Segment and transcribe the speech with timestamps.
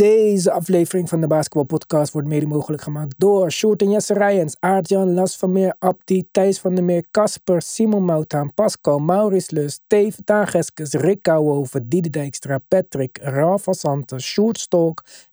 [0.00, 4.56] Deze aflevering van de Basketball Podcast wordt mede mogelijk gemaakt door Sjoerd en Jesse Rijens,
[4.60, 9.72] Aart-Jan Las van Meer, Abdi, Thijs van der Meer, Casper, Simon Moutaan, Pascal, Maurice Lus,
[9.72, 14.68] Steve Tageskes, Rick Kouwhoven, Diede Dijkstra, Patrick, Rafa Santos, Sjoerd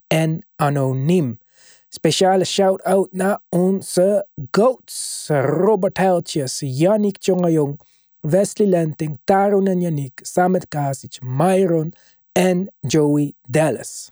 [0.08, 1.40] en Anoniem.
[1.90, 5.28] Speciale shout-out naar onze GOATs.
[5.30, 7.82] Robert Heiltjes, Yannick Tjongajong,
[8.20, 11.94] Wesley Lenting, Tarun en Yannick, Samet Kasic, Myron
[12.32, 14.12] en Joey Dallas.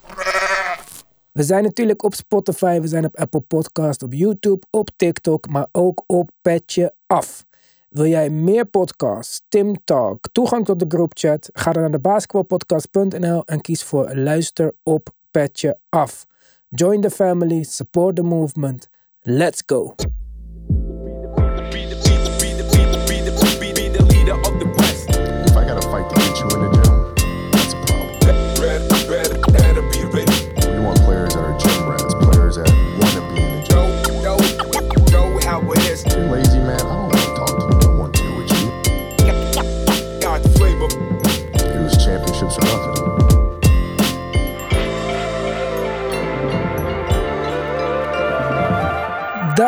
[1.35, 5.67] We zijn natuurlijk op Spotify, we zijn op Apple Podcast, op YouTube, op TikTok, maar
[5.71, 7.45] ook op Petje Af.
[7.89, 11.49] Wil jij meer podcasts, Tim Talk, toegang tot de groupchat?
[11.53, 16.25] Ga dan naar de basketbalpodcast.nl en kies voor luister op Petje Af.
[16.69, 18.89] Join the family, support the movement.
[19.21, 19.95] Let's go.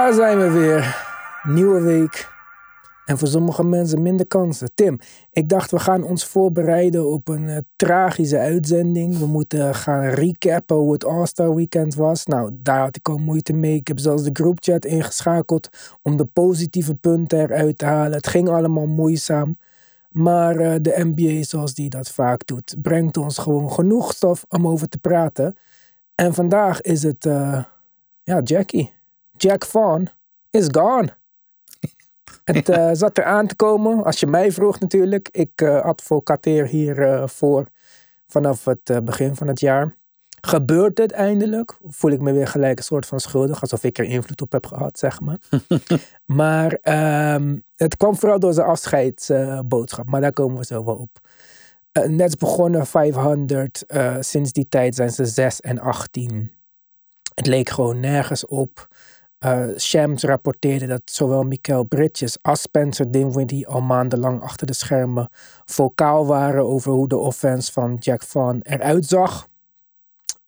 [0.08, 1.06] Daar zijn we weer.
[1.44, 2.30] Nieuwe week.
[3.06, 4.72] En voor sommige mensen minder kansen.
[4.76, 5.00] Tim,
[5.32, 9.18] ik dacht we gaan ons voorbereiden op een eh, tragische uitzending.
[9.18, 12.26] We moeten gaan recappen hoe het All-Star Weekend was.
[12.26, 13.76] Nou, daar had ik al moeite mee.
[13.76, 15.70] Ik heb zelfs de groupchat ingeschakeld
[16.02, 18.18] om de positieve punten eruit te halen.
[18.18, 19.58] Het ging allemaal moeizaam.
[20.10, 24.68] Maar eh, de NBA, zoals die dat vaak doet, brengt ons gewoon genoeg stof om
[24.68, 25.58] over te praten.
[26.16, 27.64] En vandaag is het, eh,
[28.24, 28.96] ja, Jackie.
[29.38, 30.10] Jack Vaughn
[30.50, 31.10] is gone.
[32.44, 35.30] Het eh, zat er aan te komen, als je mij vroeg natuurlijk.
[35.32, 37.68] Ik eh, advocateer hiervoor voor
[38.28, 39.96] vanaf het eh, begin van het jaar.
[40.42, 41.78] Gebeurt het eindelijk?
[41.88, 44.66] Voel ik me weer gelijk een soort van schuldig, alsof ik er invloed op heb
[44.66, 45.38] gehad, zeg maar.
[46.26, 51.20] maar ehm, het kwam vooral door zijn afscheidsboodschap, maar daar komen we zo wel op.
[51.94, 56.52] Uh, net begonnen 500, eh, sinds die tijd zijn ze 6 en 18.
[57.34, 58.88] Het leek gewoon nergens op.
[59.46, 65.30] Uh, Shams rapporteerde dat zowel Mikael Bridges als Spencer Dinwiddie al maandenlang achter de schermen
[65.66, 69.48] vocaal waren over hoe de offense van Jack Vaughn eruit zag.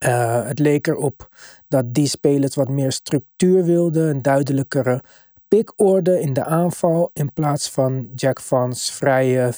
[0.05, 1.29] Uh, het leek erop
[1.67, 5.03] dat die spelers wat meer structuur wilden, een duidelijkere
[5.47, 9.53] pickorde in de aanval in plaats van Jack Vaughn's vrije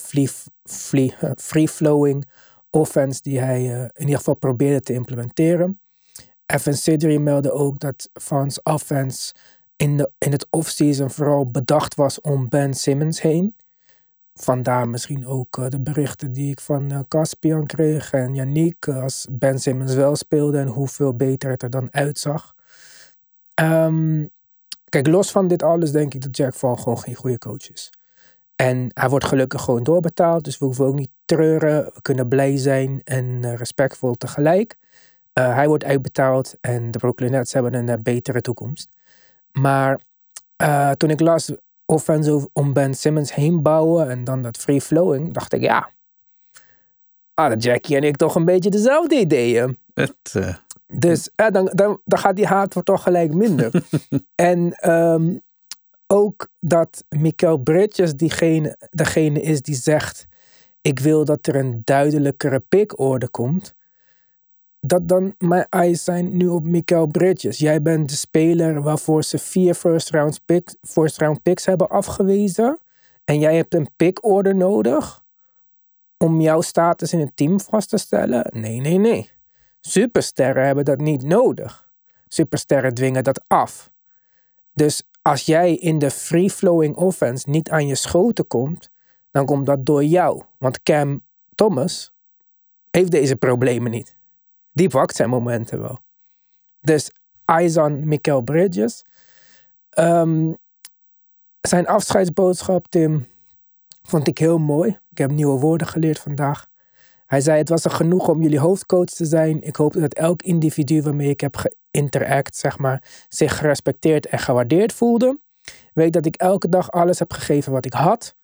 [1.36, 2.26] free-flowing
[2.70, 5.81] offense die hij in ieder geval probeerde te implementeren.
[6.52, 9.34] Evan Sidri meldde ook dat Vaughn's offense
[9.76, 13.56] in, de, in het offseason vooral bedacht was om Ben Simmons heen.
[14.34, 19.02] Vandaar misschien ook uh, de berichten die ik van uh, Caspian kreeg en Yannick uh,
[19.02, 22.56] als Ben Simmons wel speelde en hoeveel beter het er dan uitzag.
[23.62, 24.30] Um,
[24.90, 27.90] kijk, los van dit alles denk ik dat Jack Vaughn gewoon geen goede coach is.
[28.56, 31.84] En hij wordt gelukkig gewoon doorbetaald, dus we hoeven ook niet treuren.
[31.84, 34.78] We kunnen blij zijn en respectvol tegelijk.
[35.40, 38.90] Uh, hij wordt uitbetaald en de Brooklyn Nets hebben een uh, betere toekomst.
[39.52, 40.00] Maar
[40.62, 41.52] uh, toen ik las
[41.86, 45.90] offensive om Ben Simmons heen bouwen en dan dat free flowing, dacht ik ja,
[47.34, 49.78] hadden Jackie en ik toch een beetje dezelfde ideeën.
[49.94, 50.34] Het,
[50.88, 53.84] dus dan, dan, dan gaat die haat voor toch gelijk minder.
[54.36, 55.42] en um,
[56.08, 60.28] ook dat Mikael Bridges diegene, degene is die zegt,
[60.82, 63.74] ik wil dat er een duidelijkere pickorde komt
[64.82, 67.58] dat dan mijn eyes zijn nu op Mikael Bridges.
[67.58, 72.80] Jij bent de speler waarvoor ze vier first round, pick, first round picks hebben afgewezen.
[73.24, 75.24] En jij hebt een pickorder nodig
[76.18, 78.50] om jouw status in het team vast te stellen?
[78.54, 79.32] Nee, nee, nee.
[79.80, 81.90] Supersterren hebben dat niet nodig.
[82.28, 83.92] Supersterren dwingen dat af.
[84.74, 88.90] Dus als jij in de free-flowing offense niet aan je schoten komt,
[89.32, 90.44] dan komt dat door jou.
[90.58, 91.26] Want Cam
[91.56, 92.14] Thomas
[92.90, 94.20] heeft deze problemen niet
[94.72, 96.00] die pakt zijn momenten wel.
[96.80, 97.12] Dus
[97.46, 99.04] eyes on Mikael Bridges.
[100.00, 100.58] Um,
[101.62, 103.28] zijn afscheidsboodschap, Tim,
[104.02, 105.00] vond ik heel mooi.
[105.10, 106.68] Ik heb nieuwe woorden geleerd vandaag.
[107.26, 109.62] Hij zei, het was er genoeg om jullie hoofdcoach te zijn.
[109.62, 111.56] Ik hoop dat elk individu waarmee ik heb
[111.92, 115.40] geïnteract, zeg maar, zich gerespecteerd en gewaardeerd voelde.
[115.94, 118.36] Weet dat ik elke dag alles heb gegeven wat ik had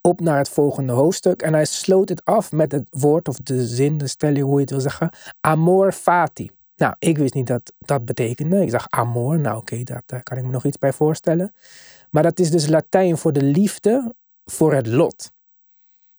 [0.00, 1.42] op naar het volgende hoofdstuk.
[1.42, 4.60] En hij sloot het af met het woord of de zin, de stelling, hoe je
[4.60, 5.10] het wil zeggen.
[5.40, 6.50] Amor fati.
[6.76, 8.62] Nou, ik wist niet dat dat betekende.
[8.62, 9.38] Ik zag amor.
[9.38, 11.54] Nou, oké, okay, daar kan ik me nog iets bij voorstellen.
[12.10, 14.14] Maar dat is dus Latijn voor de liefde
[14.44, 15.32] voor het lot.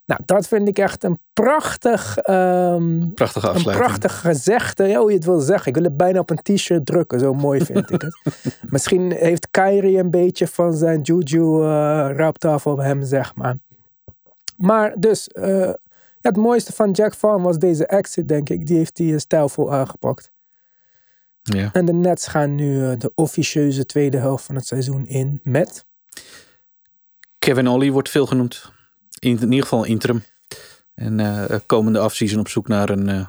[0.06, 4.88] Nou, dat vind ik echt een prachtig, ehm, Prachtige een prachtig gezegde.
[4.88, 5.68] Ja, hoe je het wil zeggen.
[5.68, 7.20] Ik wil het bijna op een t-shirt drukken.
[7.20, 8.20] Zo mooi vind ik het.
[8.72, 11.68] Misschien heeft Kyrie een beetje van zijn juju eh
[12.16, 13.58] ruipt af op hem, zeg maar.
[14.62, 15.78] Maar dus, eh, ja,
[16.22, 18.68] het mooiste van Jack Vaughn was deze exit, denk ik.
[18.68, 20.32] Die heeft hij stijlvol aangepakt.
[21.42, 21.70] Ja.
[21.74, 25.86] En de Nets gaan nu eh, de officieuze tweede helft van het seizoen in met...
[27.40, 28.72] Kevin Ollie wordt veel genoemd.
[29.20, 30.24] In, in ieder geval interim.
[30.94, 33.28] En eh, komende afseason op zoek naar een,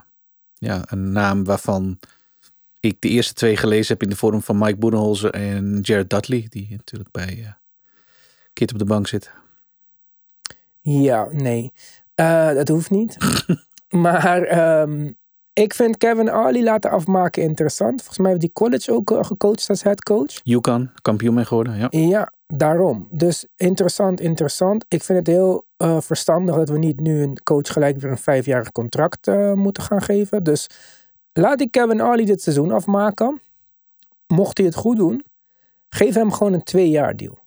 [0.55, 1.99] ja, een naam waarvan
[2.81, 6.47] ik de eerste twee gelezen heb in de vorm van Mike Boedenholzer en Jared Dudley.
[6.49, 7.57] Die natuurlijk bij
[8.53, 9.42] Kit op de bank zit.
[10.83, 11.73] Ja, nee.
[12.15, 13.17] Eh, dat hoeft niet.
[13.89, 15.11] maar ehm,
[15.53, 17.97] ik vind Kevin Arley laten afmaken interessant.
[17.97, 20.41] Volgens mij heeft die college ook eh, gecoacht als headcoach.
[20.43, 21.77] Yukon, kampioen mee geworden.
[21.79, 21.87] Ja.
[21.91, 23.09] Ja, daarom.
[23.11, 24.85] Dus interessant, interessant.
[24.89, 28.19] Ik vind het heel eh, verstandig dat we niet nu een coach gelijk weer een
[28.19, 30.43] vijfjarig contract moeten gaan geven.
[30.45, 30.67] Dus
[31.33, 33.41] laat ik Kevin Arley dit seizoen afmaken.
[34.27, 35.25] Mocht hij het goed doen,
[35.89, 37.42] geef hem gewoon een twee jaar deal.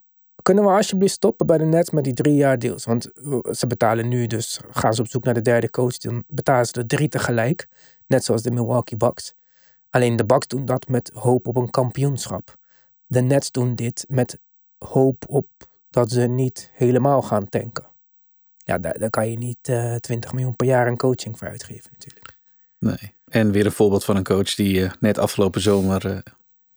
[0.46, 2.86] Kunnen we alsjeblieft stoppen bij de Nets met die drie jaar deals?
[2.86, 6.24] Want eh, ze betalen nu dus, gaan ze op zoek naar de derde coach, dan
[6.28, 7.68] betalen ze er drie tegelijk.
[8.08, 9.34] Net zoals de Milwaukee Bucks.
[9.90, 12.58] Alleen de Bucks doen dat met hoop op een kampioenschap.
[13.06, 14.40] De Nets doen dit met
[14.78, 15.48] hoop op
[15.90, 17.92] dat ze niet helemaal gaan tanken.
[18.58, 22.38] Ja, daar, kan je niet eh 20 miljoen per jaar aan coaching voor uitgeven natuurlijk.
[22.80, 23.14] Nee.
[23.26, 26.24] En weer een voorbeeld van een coach die eh, net afgelopen zomer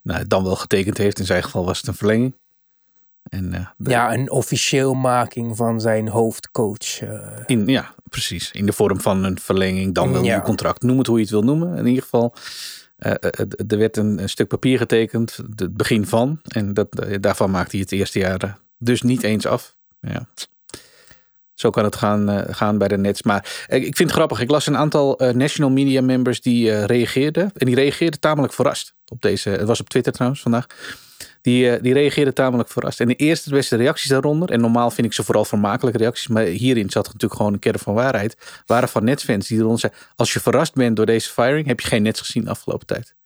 [0.03, 1.19] nou, dan wel getekend heeft.
[1.19, 2.35] In zijn geval was het een verlenging.
[3.29, 7.01] En, eh, de- Ja, een officieel making van zijn hoofdcoach.
[7.01, 8.51] eh, In, ja, precies.
[8.51, 10.35] In de vorm van een verlenging, dan wel een Ja.
[10.37, 10.83] nieuw contract.
[10.83, 11.77] Noem het hoe je het wil noemen.
[11.77, 12.35] In ieder geval,
[12.97, 13.11] eh,
[13.69, 16.41] er werd een, een stuk papier getekend, het begin van.
[16.49, 19.77] En dat, daarvan maakte hij het eerste jaar dus niet eens af.
[20.01, 20.27] Ja.
[21.59, 23.23] Zo kan het gaan, eh, gaan bij de Nets.
[23.23, 24.41] Maar ik vind het grappig.
[24.41, 27.51] Ik las een aantal eh, national media members die eh, reageerden.
[27.55, 29.51] En die reageerden tamelijk verrast op deze.
[29.51, 30.67] Het was op Twitter trouwens vandaag.
[31.43, 33.01] Die, die reageerden tamelijk verrast.
[33.01, 34.51] En de eerste de beste reacties daaronder.
[34.51, 36.29] En normaal vind ik ze vooral vermakelijke reacties.
[36.29, 38.63] Maar hierin zat natuurlijk gewoon een kern van waarheid.
[38.67, 40.01] Waren van Netsfans die eronder zeiden.
[40.17, 41.67] Als je verrast bent door deze firing.
[41.67, 43.18] Heb je geen Nets gezien de afgelopen tijd.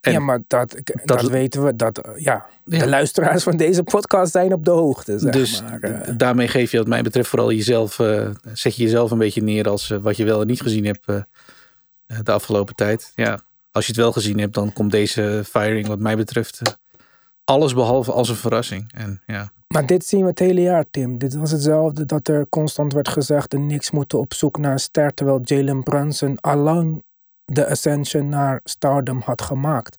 [0.00, 1.76] En- ja, maar dat, dat, weten we.
[1.76, 2.78] Dat, eh, ja, Ja.
[2.78, 5.18] De luisteraars van deze podcast zijn op de hoogte.
[5.18, 5.80] Zeg dus maar.
[5.80, 6.14] eh.
[6.16, 7.98] daarmee geef je wat mij betreft vooral jezelf.
[7.98, 11.06] eh, zet je jezelf een beetje neer als wat je wel en niet gezien hebt
[12.24, 13.12] de afgelopen tijd.
[13.14, 16.60] Ja, als je het wel gezien hebt, dan komt deze firing wat mij betreft
[17.44, 18.92] alles behalve als een verrassing.
[18.94, 21.18] En ja, Maar dit zien we het hele jaar, Tim.
[21.18, 23.50] Dit was hetzelfde dat er constant werd gezegd...
[23.50, 25.14] de Knicks moeten op zoek naar een ster...
[25.14, 27.02] terwijl Jalen Brunson allang
[27.50, 29.96] de ascension naar stardom had gemaakt.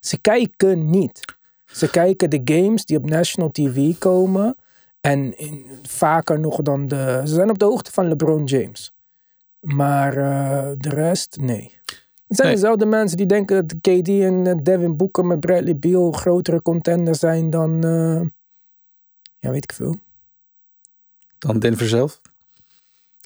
[0.00, 1.24] Ze kijken niet.
[1.64, 4.56] Ze kijken de games die op national TV komen...
[5.00, 7.22] en in, vaker nog dan de...
[7.24, 8.92] Ze zijn op de hoogte van LeBron James.
[9.60, 11.76] Maar eh, de rest, nee.
[12.26, 12.56] Het zijn Nee.
[12.56, 17.18] dezelfde mensen die denken dat KD en eh, Devin Booker met Bradley Beal grotere contenders
[17.18, 17.84] zijn dan...
[17.84, 18.20] eh,
[19.38, 20.00] ja, weet ik veel.
[21.38, 22.20] dan Denver zelf.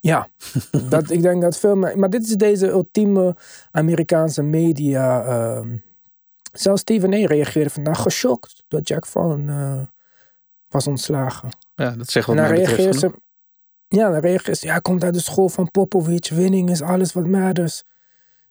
[0.02, 0.28] Ja,
[0.88, 1.76] dat, ik denk dat veel.
[1.76, 3.36] Maar dit is deze ultieme
[3.70, 5.24] Amerikaanse media.
[5.24, 5.76] ehm,
[6.52, 7.26] zelfs Stephen A.
[7.26, 9.82] reageerde vandaag geschokt dat Jack Vaughn eh,
[10.68, 11.48] was ontslagen.
[11.74, 13.12] Ja, dat zegt dan mij reageert ze.
[13.88, 14.66] Ja, dan reageert ze.
[14.66, 16.28] Ja, hij komt uit de school van Popovic.
[16.28, 17.84] Winning is alles wat matters.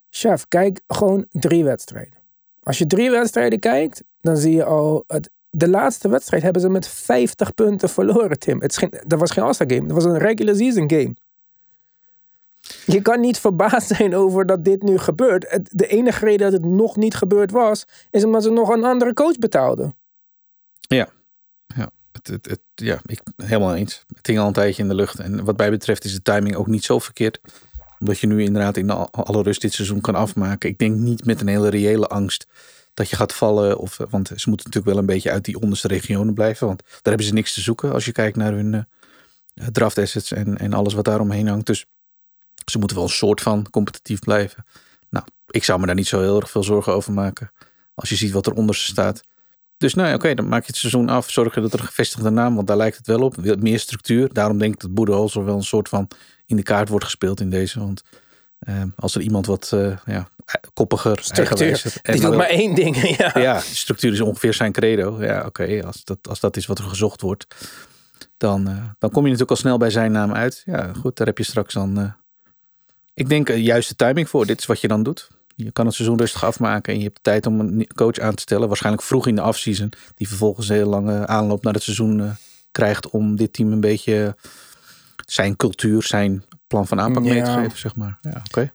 [0.09, 2.19] Chef, kijk gewoon drie wedstrijden.
[2.63, 5.03] Als je drie wedstrijden kijkt, dan zie je al.
[5.07, 8.61] Het, de laatste wedstrijd hebben ze met 50 punten verloren, Tim.
[8.61, 9.87] Het is geen, dat was geen All-Star game.
[9.87, 11.15] Dat was een regular season game.
[12.85, 15.59] Je kan niet verbaasd zijn over dat dit nu gebeurt.
[15.71, 19.13] De enige reden dat het nog niet gebeurd was, is omdat ze nog een andere
[19.13, 19.95] coach betaalden.
[22.11, 24.03] Het, het, het- ja, ik helemaal eens.
[24.15, 25.19] Het hing al een tijdje in de lucht.
[25.19, 27.39] En wat mij betreft is de timing ook niet zo verkeerd.
[27.99, 30.69] Omdat je nu inderdaad in al- alle rust dit seizoen kan afmaken.
[30.69, 32.47] Ik denk niet met een hele reële angst
[32.93, 33.77] dat je gaat vallen.
[33.77, 36.67] Of, eh, want ze moeten natuurlijk wel een beetje uit die onderste regionen blijven.
[36.67, 38.73] Want daar hebben ze niks te zoeken als je kijkt naar hun
[39.53, 41.65] eh, draft assets en, en alles wat daaromheen hangt.
[41.65, 41.85] Dus
[42.71, 44.65] ze moeten wel een soort van competitief blijven.
[45.09, 47.51] Nou, ik zou me daar niet zo heel erg veel zorgen over maken.
[47.93, 49.21] Als je ziet wat er onder ze staat.
[49.77, 51.29] Dus nou ja, oké, dan maak je het seizoen af.
[51.29, 53.37] Zorg dat er een gevestigde naam, want daar lijkt het wel op.
[53.59, 54.33] Meer structuur.
[54.33, 56.07] Daarom denk ik dat Boedeholzer wel een soort van
[56.45, 57.79] in de kaart wordt gespeeld in deze.
[57.79, 58.01] Want
[58.59, 60.29] eh, als er iemand wat eh, ja,
[60.73, 61.45] koppiger, Structuur.
[61.47, 62.95] eigenwijzer en Die doet wel- maar één ding.
[63.17, 63.31] Ja.
[63.39, 65.23] ja, structuur is ongeveer zijn credo.
[65.23, 67.45] Ja, oké, als, dat, als dat is wat er gezocht wordt,
[68.37, 70.61] dan, eh, dan kom je natuurlijk al snel bij zijn naam uit.
[70.65, 72.15] Ja, goed, daar heb je straks dan.
[73.13, 74.45] Eh, ik denk uh, juiste timing voor.
[74.45, 75.29] Dit is wat je dan doet.
[75.55, 78.41] Je kan het seizoen rustig afmaken en je hebt tijd om een coach aan te
[78.41, 78.67] stellen.
[78.67, 82.29] Waarschijnlijk vroeg in de afseason, die vervolgens een hele lange aanloop naar het seizoen eh,
[82.71, 84.35] krijgt om dit team een beetje
[85.25, 88.17] zijn cultuur, zijn plan van aanpak mee te geven, zeg maar.
[88.21, 88.73] Ja, oké.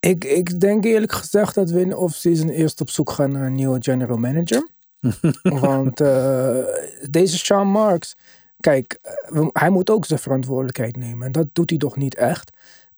[0.00, 3.46] Ik, ik denk eerlijk gezegd dat we in de offseason eerst op zoek gaan naar
[3.46, 4.68] een nieuwe general manager.
[5.60, 6.58] Want eh,
[7.10, 8.16] deze Sean Marks,
[8.60, 11.26] kijk, eh, hij moet ook zijn verantwoordelijkheid nemen.
[11.26, 12.50] En dat doet hij toch niet echt.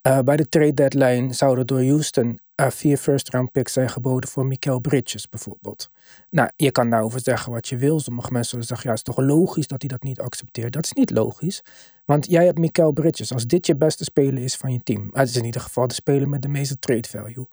[0.06, 4.28] Eh, bij de trade deadline zouden door Houston eh, vier first round picks zijn geboden
[4.28, 5.90] voor Mikael Bridges bijvoorbeeld.
[6.30, 8.00] Nou, je kan daarover zeggen wat je wil.
[8.00, 10.72] Sommige mensen zullen zeggen, ja, het is toch logisch dat hij dat niet accepteert.
[10.72, 11.62] Dat is niet logisch.
[12.04, 13.32] Want jij hebt Mikael Bridges.
[13.32, 15.08] Als dit je beste speler is van je team.
[15.12, 17.46] Het is in ieder geval de speler met de meeste trade value.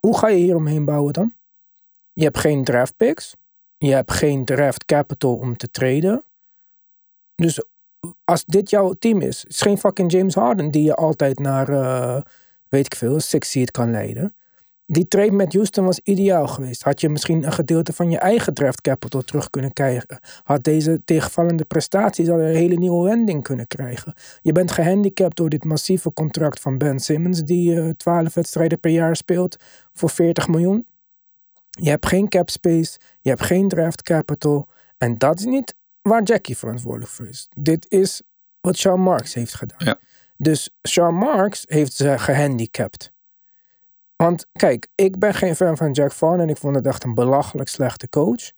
[0.00, 1.34] Hoe ga je hier omheen bouwen dan?
[2.12, 3.36] Je hebt geen draft picks.
[3.78, 6.24] Je hebt geen draft capital om te traden.
[7.34, 7.62] Dus
[8.24, 11.68] als dit jouw team is, het is geen fucking James Harden die je altijd naar,
[11.68, 12.20] eh,
[12.68, 14.34] weet ik veel, six seed kan leiden.
[14.86, 16.82] Die trade met Houston was ideaal geweest.
[16.82, 20.20] Had je misschien een gedeelte van je eigen draft capital terug kunnen krijgen.
[20.42, 24.14] Had deze tegenvallende prestaties al een hele nieuwe wending kunnen krijgen.
[24.42, 28.90] Je bent gehandicapt door dit massieve contract van Ben Simmons, die eh 12 wedstrijden per
[28.90, 29.56] jaar speelt
[29.92, 30.86] voor 40 miljoen.
[31.70, 34.68] Je hebt geen cap space, je hebt geen draft capital.
[34.98, 37.48] En dat is niet waar Jackie verantwoordelijk voor is.
[37.56, 38.22] Dit is
[38.60, 39.78] wat Sean Marks heeft gedaan.
[39.84, 39.98] Ja.
[40.36, 43.12] Dus Sean Marks heeft ze gehandicapt.
[44.16, 47.14] Want kijk, ik ben geen fan van Jack Vaughn en ik vond het echt een
[47.14, 48.52] belachelijk slechte coach.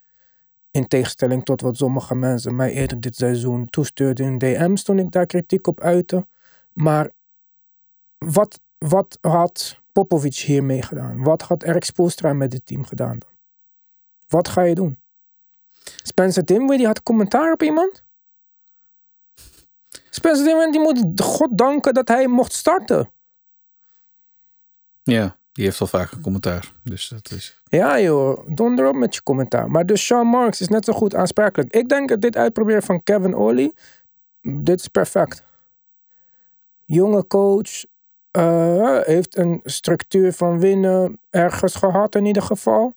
[0.70, 5.10] In tegenstelling tot wat sommige mensen mij eerder dit seizoen toestuurden in DM's toen ik
[5.10, 6.26] daar kritiek op uitte.
[6.72, 7.10] Maar
[8.18, 11.22] wat, wat had Popovic hiermee gedaan?
[11.22, 13.30] Wat had Erik Spoelstra met dit team gedaan dan?
[14.28, 14.98] Wat ga je doen?
[16.02, 18.02] Spencer Dinwiddie had commentaar op iemand?
[20.10, 23.12] Spencer Dinwiddie moet God danken dat hij mocht starten.
[25.02, 26.72] Ja, die heeft al vaak een commentaar.
[26.82, 27.60] Dus dat is...
[27.64, 29.70] Ja joh, donder op met je commentaar.
[29.70, 31.74] Maar dus Sean Marks is net zo goed aansprakelijk.
[31.74, 33.74] Ik denk dat dit uitproberen van Kevin Ollie,
[34.40, 35.44] dit is perfect.
[36.84, 37.84] Jonge coach,
[38.30, 42.94] eh, heeft een structuur van winnen ergens gehad in ieder geval.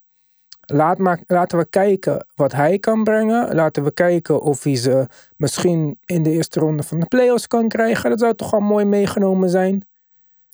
[0.72, 3.54] Laat maar, laten we kijken wat hij kan brengen.
[3.54, 5.06] Laten we kijken of hij ze
[5.36, 8.10] misschien in de eerste ronde van de playoffs kan krijgen.
[8.10, 9.86] Dat zou toch al mooi meegenomen zijn.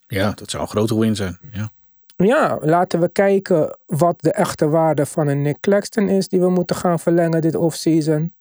[0.07, 1.39] Ja, dat zou een grote win zijn.
[1.53, 1.71] Ja.
[2.17, 6.51] Ja, laten we kijken wat de echte waarde van een Nick Claxton is die we
[6.51, 8.35] moeten gaan verlengen dit offseason.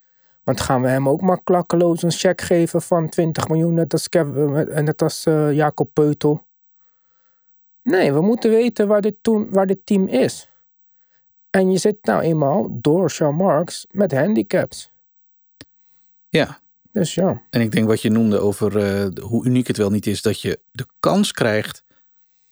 [0.43, 4.09] Want gaan we hem ook maar klakkeloos een cheque geven van 20 miljoen, net als,
[4.09, 6.45] Kevin, en net als eh, Jacob Peutel?
[7.83, 9.15] Nee, we moeten weten waar dit,
[9.49, 10.49] waar dit team is.
[11.55, 14.91] En je zit nou eenmaal door Sean Marks met handicaps.
[16.29, 16.59] ja,
[16.91, 17.41] Dus ja.
[17.49, 20.41] En ik denk wat je noemde over eh, hoe uniek het wel niet is dat
[20.41, 21.83] je de kans krijgt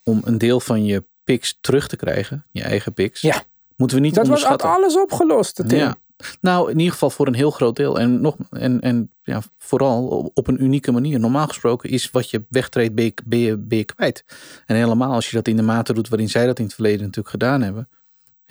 [0.04, 3.22] om een deel van je picks terug te krijgen, je eigen picks.
[3.22, 3.44] Ja.
[3.76, 4.84] Moeten we niet Dat was onderschatten.
[4.84, 5.96] alles opgelost, ja.
[6.42, 8.00] Nou, in ieder geval voor een heel groot deel.
[8.00, 11.20] En, nog, en, en ja, vooral op een unieke manier.
[11.20, 14.24] Normaal gesproken is wat je wegtreedt, ben je, ben, je, ben je kwijt.
[14.66, 17.02] En helemaal als je dat in de mate doet waarin zij dat in het verleden
[17.02, 17.90] natuurlijk gedaan hebben.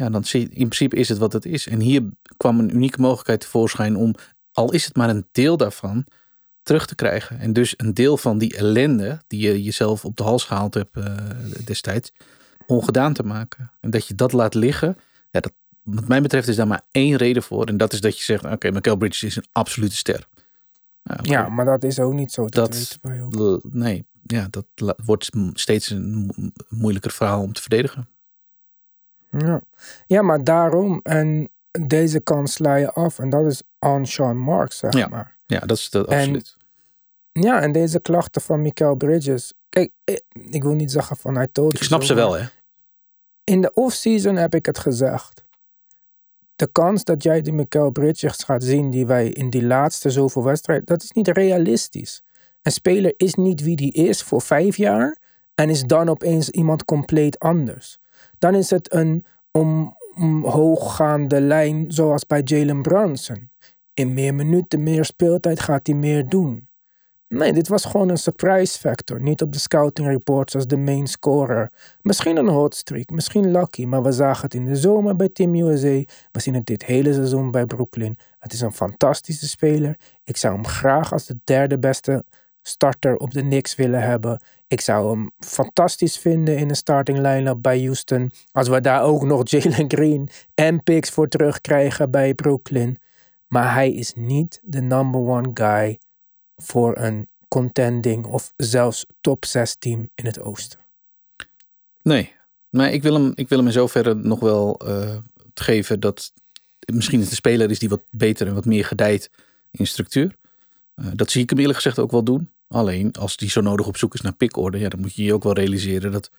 [0.01, 1.67] Ja, dan zie je, in principe is het wat het is.
[1.67, 2.03] En hier
[2.37, 4.15] kwam een unieke mogelijkheid tevoorschijn om,
[4.53, 6.07] al is het maar een deel daarvan,
[6.63, 7.39] terug te krijgen.
[7.39, 10.97] En dus een deel van die ellende die je jezelf op de hals gehaald hebt
[10.97, 11.17] eh,
[11.65, 12.13] destijds,
[12.67, 13.71] ongedaan te maken.
[13.81, 14.97] En dat je dat laat liggen,
[15.31, 15.53] ja, dat,
[15.83, 17.67] wat mij betreft is daar maar één reden voor.
[17.67, 20.27] En dat is dat je zegt, oké, Michael Bridges is een absolute ster.
[21.03, 22.47] Nou, Ja, maar dat is ook niet zo.
[22.47, 22.99] Dat,
[23.31, 24.67] Dat- Nee, ja, dat
[25.05, 28.09] wordt steeds een mo- moeilijker verhaal om te verdedigen.
[29.31, 29.61] Ja.
[30.07, 31.01] ja, maar daarom.
[31.03, 33.19] En deze kans sla je af.
[33.19, 35.09] En dat is on Sean Marks, zeg Ja.
[35.09, 35.37] maar.
[35.47, 36.57] Ja, dat is dat En- absoluut.
[37.33, 39.53] Ja, en deze klachten van Mikael Bridges.
[39.69, 42.45] Kijk, ik, ik wil niet zeggen van hij told Ik snap ze wel, hè?
[43.45, 45.45] In de offseason heb ik het gezegd.
[46.57, 50.45] De kans dat jij de Mikael Bridges gaat zien die wij in die laatste zoveel
[50.45, 52.23] wedstrijden, dat is niet realistisch.
[52.63, 55.17] Een speler is niet wie die is voor vijf jaar
[55.55, 57.99] en is dan opeens iemand compleet anders.
[58.41, 63.51] Dan is het een om, omhooggaande lijn zoals bij Jalen Brunson.
[63.95, 66.69] In meer minuten, meer speeltijd gaat hij meer doen.
[67.29, 69.21] Nee, dit was gewoon een surprise factor.
[69.21, 71.73] Niet op de scouting reports als de main scorer.
[72.03, 75.55] Misschien een hot streak, misschien lucky, maar we zagen het in de zomer bij Team
[75.55, 76.13] USA.
[76.33, 78.19] We zien het dit hele seizoen bij Brooklyn.
[78.39, 79.99] Het is een fantastische speler.
[80.25, 82.25] Ik zou hem graag als de derde beste
[82.63, 84.41] starter op de Knicks willen hebben.
[84.71, 88.33] Ik zou hem fantastisch vinden in de starting line-up bij Houston.
[88.53, 92.99] Als we daar ook nog Jalen Green en picks voor terugkrijgen bij Brooklyn.
[93.49, 95.99] Maar hij is niet de number one guy
[96.57, 100.79] voor een contending of zelfs top 6 team in het oosten.
[102.03, 102.35] Nee,
[102.69, 105.17] maar ik wil hem, ik wil hem in zoverre nog wel eh,
[105.55, 106.33] geven dat
[106.93, 109.31] misschien het een speler is die wat beter en wat meer gedijt
[109.71, 110.37] in structuur.
[110.95, 112.51] Eh, dat zie ik hem eerlijk gezegd ook wel doen.
[112.73, 115.35] Alleen als die zo nodig op zoek is naar pickorde, ja, dan moet je je
[115.35, 116.31] ook wel realiseren dat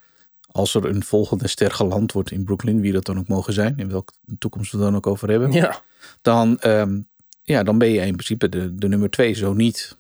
[0.52, 3.78] als er een volgende ster geland wordt in Brooklyn, wie dat dan ook mogen zijn,
[3.78, 5.82] in welke toekomst we dan ook over hebben, Ja.
[6.22, 7.02] dan, ehm,
[7.44, 9.98] ja, dan ben je in principe de, de nummer twee, zo niet.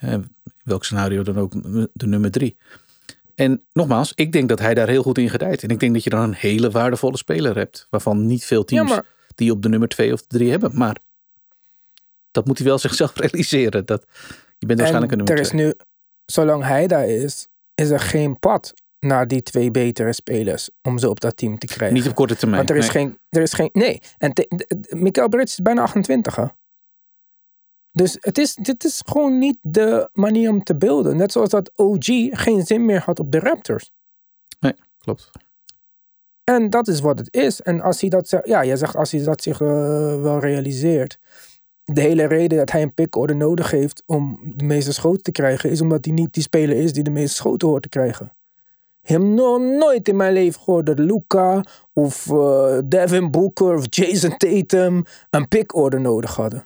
[0.00, 1.52] in welk scenario dan ook
[1.92, 2.56] de nummer drie.
[3.34, 5.62] En nogmaals, ik denk dat hij daar heel goed in gedijt.
[5.62, 7.86] En ik denk dat je dan een hele waardevolle speler hebt.
[7.90, 10.70] Waarvan niet veel teams Ja, maar- die op de nummer twee of de drie hebben.
[10.74, 10.96] Maar
[12.30, 13.86] dat moet hij wel zichzelf realiseren.
[13.86, 14.06] Dat,
[14.60, 15.74] je bent waarschijnlijk een En nummer er is nu,
[16.24, 21.08] zolang hij daar is, is er geen pad naar die twee betere spelers om ze
[21.08, 21.96] op dat team te krijgen.
[21.96, 22.66] Niet op korte termijn.
[22.66, 23.04] Want er is, nee.
[23.04, 23.70] geen, er is geen.
[23.72, 24.00] Nee.
[24.18, 24.32] En
[24.88, 26.36] Mikael Bridges is bijna 28.
[26.36, 26.44] Hè?
[27.92, 31.16] Dus het is, dit is gewoon niet de manier om te beelden.
[31.16, 33.90] Net zoals dat OG geen zin meer had op de Raptors.
[34.98, 35.30] Klopt.
[36.44, 37.60] En dat is wat het is.
[37.60, 39.68] En als hij dat ja, jij zegt als hij dat zich eh,
[40.22, 41.18] wel realiseert.
[41.84, 45.70] De hele reden dat hij een pickorder nodig heeft om de meeste schoten te krijgen,
[45.70, 48.32] is omdat hij niet die speler is die de meeste schoten hoort te krijgen.
[49.02, 53.86] Ik heb nog nooit in mijn leven gehoord dat Luca of eh, Devin Booker of
[53.88, 56.64] Jason Tatum een pickorder nodig hadden.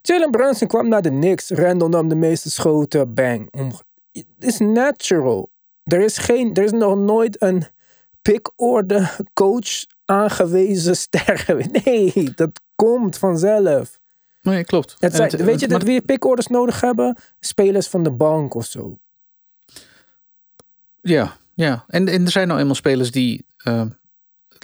[0.00, 3.48] Jalen Brunson kwam naar de Knicks, Randall nam de meeste schoten, bang.
[4.12, 5.50] Het is natural.
[5.84, 7.64] Er is, geen, er is nog nooit een
[8.22, 11.44] pickorde coach aangewezen ster.
[11.84, 13.98] Nee, dat komt vanzelf.
[14.46, 14.92] Nee, klopt.
[14.92, 17.16] Het En zijn, het- weet je dat wie pickorders nodig hebben?
[17.40, 18.98] Spelers van de bank of zo.
[21.00, 21.84] Ja, ja.
[21.88, 23.82] En, en er zijn nou eenmaal spelers die, eh,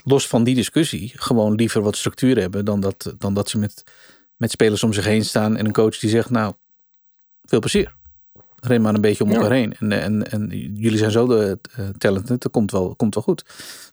[0.05, 3.85] los van die discussie, gewoon liever wat structuur hebben dan dat, dan dat ze met,
[4.37, 6.55] met spelers om zich heen staan en een coach die zegt, nou,
[7.43, 7.95] veel plezier.
[8.61, 9.37] Ren maar een beetje om Ja.
[9.37, 9.75] elkaar heen.
[9.79, 13.45] En, en, en jullie zijn zo de uh, talented, dat komt wel, komt wel goed.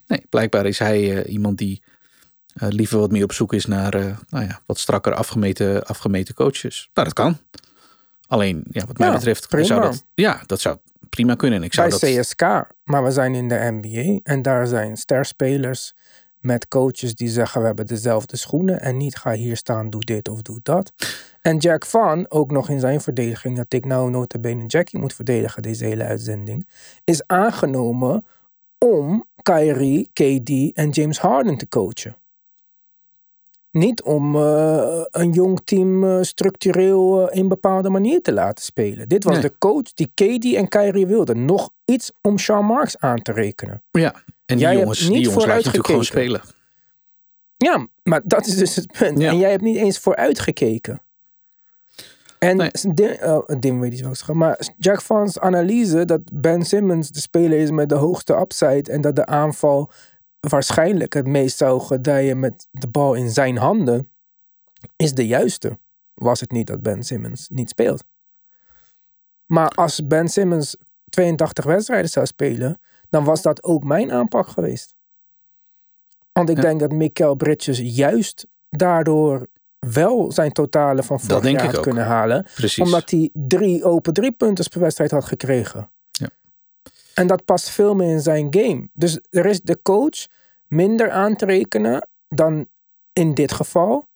[0.08, 1.82] Nee, blijkbaar is hij eh, iemand die
[2.54, 6.90] liever wat meer op zoek is naar eh, nou ja, wat strakker afgemeten, afgemeten coaches.
[6.94, 7.38] Nou, dat kan.
[8.28, 9.66] Alleen, ja, wat mij Ja, betreft, prima.
[9.66, 10.78] zou dat, ja, dat zou
[11.10, 11.60] prima kunnen.
[11.60, 12.42] En ik zou Bij dat, CSK,
[12.84, 14.20] maar we zijn in de NBA.
[14.24, 15.94] En daar zijn sterspelers
[16.40, 18.82] met coaches die zeggen we hebben dezelfde schoenen.
[18.82, 20.92] En niet ga hier staan, doe dit of doe dat.
[21.42, 25.14] En Jack Van, ook nog in zijn verdediging, dat ik nou nota bene Jackie moet
[25.14, 26.68] verdedigen deze hele uitzending.
[27.04, 28.26] Is aangenomen
[28.78, 32.16] om Kyrie, KD en James Harden te coachen.
[33.72, 39.10] Niet om uh, een jong team uh, structureel uh, in bepaalde manier te laten spelen.
[39.10, 39.42] Dit was Nee.
[39.42, 41.36] de coach die KD en Kyrie wilde.
[41.36, 43.84] Nog iets om Sean Marks aan te rekenen.
[43.92, 46.42] Ja, en die Jij hebt jongens, niet die jongens laat je natuurlijk gewoon spelen.
[47.58, 49.20] Ja, maar dat is dus het punt.
[49.20, 49.30] Ja.
[49.30, 51.02] En jij hebt niet eens vooruitgekeken.
[52.40, 52.70] En Nee.
[52.94, 57.60] Dim, uh, Dim weet ik wel maar Jack Van's analyse dat Ben Simmons de speler
[57.60, 59.92] is met de hoogste upside en dat de aanval
[60.40, 64.12] waarschijnlijk het meest zou gedijen met de bal in zijn handen,
[64.96, 65.80] is de juiste.
[66.14, 68.04] Was het niet dat Ben Simmons niet speelt.
[69.46, 70.76] Maar als Ben Simmons
[71.10, 74.94] 82 wedstrijden zou spelen, dan was dat ook mijn aanpak geweest.
[76.32, 76.62] Want ik Ja.
[76.62, 79.48] denk dat Mikael Bridges juist daardoor
[79.80, 82.44] wel zijn totale van vorig jaar had kunnen halen.
[82.56, 82.84] Precies.
[82.84, 85.92] Omdat hij drie open drie punten per wedstrijd had gekregen.
[87.20, 88.90] En dat past veel meer in zijn game.
[88.94, 90.28] Dus er is de coach
[90.68, 92.68] minder aan te rekenen dan
[93.14, 94.08] in dit geval.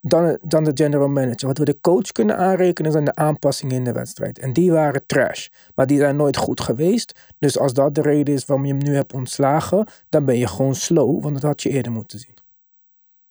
[0.00, 1.46] Dan, dan de general manager.
[1.46, 4.38] Wat we de coach kunnen aanrekenen zijn de aanpassingen in de wedstrijd.
[4.38, 5.48] En die waren trash.
[5.74, 7.18] Maar die zijn nooit goed geweest.
[7.38, 10.46] Dus als dat de reden is waarom je hem nu hebt ontslagen, dan ben je
[10.46, 11.22] gewoon slow.
[11.22, 12.36] Want dat had je eerder moeten zien.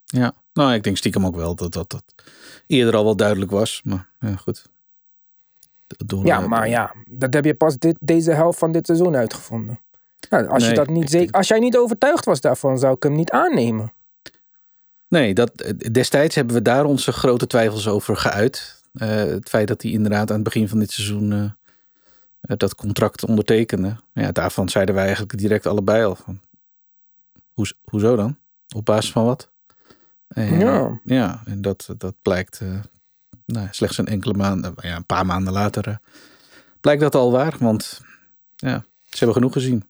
[0.05, 2.03] Ja, nou, ik denk stiekem ook wel dat dat, dat
[2.67, 3.81] eerder al wel duidelijk was.
[3.83, 4.69] Maar ja, goed.
[5.97, 9.15] Door, Ja, eh, maar ja, dat heb je pas dit, deze helft van dit seizoen
[9.15, 9.79] uitgevonden.
[10.29, 13.15] Nou, als, je dat niet zeker, als jij niet overtuigd was daarvan, zou ik hem
[13.15, 13.93] niet aannemen.
[15.07, 18.81] Nee, dat, destijds hebben we daar onze grote twijfels over geuit.
[18.93, 21.43] Eh, het feit dat hij inderdaad aan het begin van dit seizoen eh,
[22.41, 23.95] eh, dat contract ondertekende.
[24.13, 26.39] Ja, daarvan zeiden wij eigenlijk direct allebei al van...
[27.53, 28.37] Hoes, hoezo dan?
[28.75, 29.49] Op basis van wat?
[30.27, 30.99] En, Ja.
[31.03, 32.79] Ja, en dat, dat blijkt eh,
[33.51, 35.95] nou, slechts een enkele maanden, ja, een paar maanden later eh,
[36.81, 37.55] blijkt dat al waar.
[37.59, 38.01] Want
[38.55, 39.89] ja, ze hebben genoeg gezien.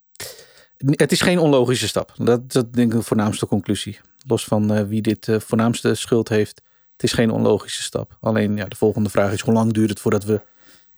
[0.78, 2.14] Het is geen onlogische stap.
[2.18, 4.00] Dat, dat denk ik de voornaamste conclusie.
[4.28, 6.62] Los van eh, wie dit eh, voornaamste schuld heeft.
[6.94, 8.18] Het is geen onlogische stap.
[8.20, 10.42] Alleen ja, de volgende vraag is hoe lang duurt het voordat we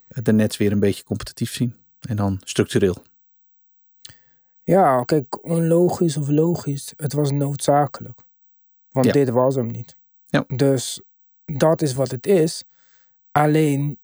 [0.08, 1.76] de Nets weer een beetje competitief zien.
[2.02, 3.04] En dan structureel.
[4.63, 8.19] Ja, kijk, onlogisch of logisch, het was noodzakelijk.
[8.91, 9.12] Want Ja.
[9.12, 9.95] dit was hem niet.
[10.28, 10.43] Ja.
[10.47, 11.02] Dus
[11.58, 12.64] dat is wat het is.
[13.32, 14.00] Alleen,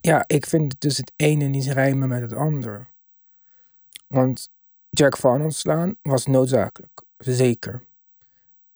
[0.00, 2.86] ja, ik vind het dus het ene niet rijmen met het andere.
[4.06, 4.50] Want
[4.90, 7.86] Jack Van ontslaan was noodzakelijk, zeker.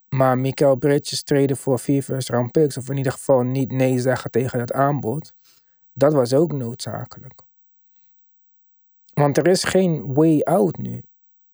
[0.08, 4.30] Maar Mikael Bridges treden voor vier first round of in ieder geval niet nee zeggen
[4.30, 5.32] tegen het aanbod.
[5.92, 7.42] Dat was ook noodzakelijk.
[9.14, 11.02] Want er is geen way out nu.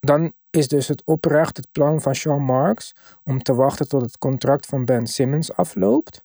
[0.00, 2.94] Dan is dus het oprecht het plan van Sean Marks
[3.24, 6.24] om te wachten tot het contract van Ben Simmons afloopt.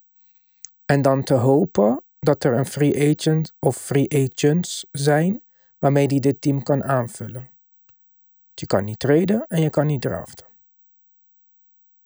[0.85, 5.43] En dan te hopen dat er een free agent of free agents zijn
[5.79, 7.51] waarmee hij dit team kan aanvullen.
[8.53, 10.45] Je kan niet traden en je kan niet draften.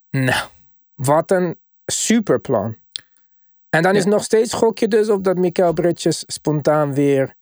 [0.09, 0.49] Nou,
[0.95, 2.77] wat een superplan.
[3.69, 7.35] En dan is nog steeds gokje dus op dat Mikael Bridges spontaan weer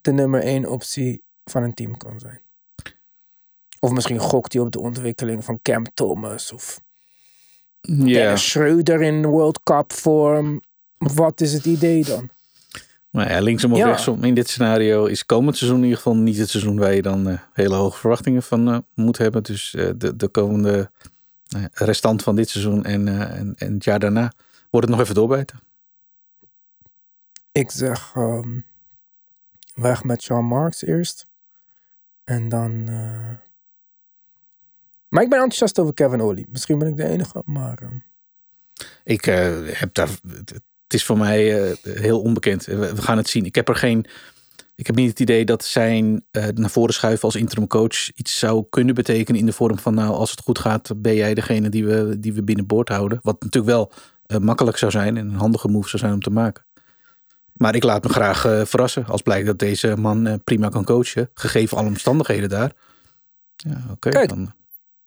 [0.00, 2.43] de nummer één optie van een team kan zijn.
[3.84, 6.80] Of misschien gokt hij op de ontwikkeling van Cam Thomas of
[7.80, 10.62] Ja, Dennis Schreuder in World Cup vorm.
[10.98, 12.30] Wat is het idee dan?
[13.10, 13.86] maar ja, linksom of Ja.
[13.86, 17.02] rechtsom in dit scenario is komend seizoen in ieder geval niet het seizoen waar je
[17.02, 19.42] dan eh, hele hoge verwachtingen van eh, moet hebben.
[19.42, 20.90] Dus eh, de, de komende
[21.48, 24.32] nou restant van dit seizoen en, en, en het jaar daarna
[24.70, 25.60] wordt het nog even doorbijten.
[27.52, 28.60] Ik zeg ehm,
[29.74, 31.26] weg met Sean Marks eerst.
[32.24, 32.88] En dan.
[35.14, 36.46] Eh, Maar ik ben enthousiast over Kevin Ollie.
[36.50, 37.78] Misschien ben ik de enige, maar.
[37.82, 37.96] ehm,
[39.04, 40.08] Ik eh, heb daar.
[40.84, 42.64] Het is voor mij eh, heel onbekend.
[42.64, 43.44] We, we gaan het zien.
[43.44, 44.06] Ik heb er geen.
[44.76, 48.38] Ik heb niet het idee dat zijn eh, naar voren schuiven als interim coach iets
[48.38, 51.68] zou kunnen betekenen in de vorm van nou als het goed gaat ben jij degene
[51.68, 53.18] die we, die we binnenboord houden.
[53.22, 53.92] Wat natuurlijk wel
[54.26, 56.64] eh, makkelijk zou zijn en een handige move zou zijn om te maken.
[57.52, 60.84] Maar ik laat me graag eh, verrassen als blijkt dat deze man eh, prima kan
[60.84, 62.72] coachen, gegeven alle omstandigheden daar.
[63.56, 64.08] Ja, oké.
[64.10, 64.28] Kijk.
[64.28, 64.54] dan-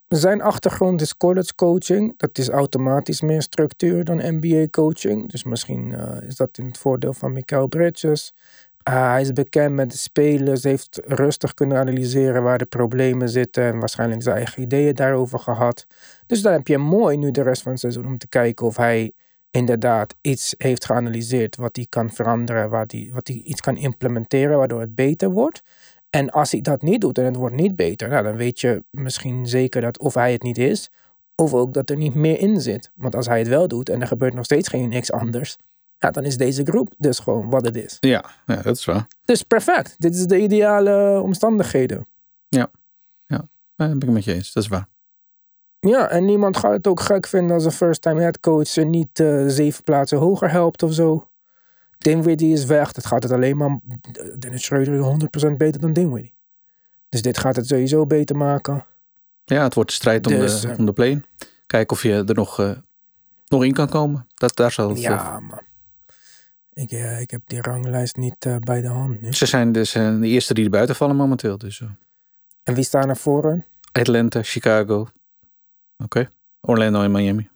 [0.07, 2.13] Zijn achtergrond is college coaching.
[2.17, 5.31] Dat is automatisch meer structuur dan NBA coaching.
[5.31, 8.33] Dus misschien eh, is dat in het voordeel van Mikael Bridges.
[8.83, 13.63] Ah, hij is bekend met de spelers, heeft rustig kunnen analyseren waar de problemen zitten
[13.63, 15.85] en waarschijnlijk zijn eigen ideeën daarover gehad.
[16.25, 18.77] Dus dan heb je mooi nu de rest van het seizoen om te kijken of
[18.77, 19.11] hij
[19.51, 24.57] inderdaad iets heeft geanalyseerd wat hij kan veranderen, wat hij, wat hij iets kan implementeren
[24.57, 25.61] waardoor het beter wordt.
[26.17, 28.84] En als hij dat niet doet en het wordt niet beter, nou, dan weet je
[28.89, 30.89] misschien zeker dat of hij het niet is,
[31.36, 32.91] of ook dat er niet meer in zit.
[32.95, 35.58] Want als hij het wel doet en er gebeurt nog steeds geen niks anders,
[35.97, 37.97] ja, dan is deze groep dus gewoon wat het is.
[37.99, 39.08] ja, ja, dat is waar.
[39.25, 39.95] Dus perfect.
[39.97, 42.08] Dit is de ideale omstandigheden.
[42.47, 42.71] Ja,
[43.75, 44.53] ben ik met je eens.
[44.53, 44.88] Dat is waar.
[45.80, 49.43] Ja, en niemand gaat het ook gek vinden als een first-time headcoach ze niet eh,
[49.47, 51.30] zeven plaatsen hoger helpt of zo.
[51.97, 52.91] Dinwiddie is weg.
[52.91, 53.79] Dat gaat het alleen maar.
[54.39, 56.33] Dennis Schreuder is 100% beter dan Dinwiddie.
[57.10, 58.86] Dus dit gaat het sowieso beter maken.
[59.45, 61.21] Ja, het wordt de strijd om, Dus, de, eh, om de play.
[61.65, 62.71] Kijken of je er nog, eh,
[63.47, 64.27] nog in kan komen.
[64.33, 65.65] Dat, daar zal het, eh, Ja, maar.
[66.73, 69.33] Ik, eh, ik heb die ranglijst niet eh, bij de hand nu.
[69.33, 71.57] Ze zijn dus eh, de eerste die er buiten vallen momenteel.
[71.57, 71.88] Dus eh,
[72.63, 73.65] En wie staan er voor hen?
[73.91, 75.07] Atlanta, Chicago.
[75.97, 76.29] Oké.
[76.62, 77.49] Orlando en Miami.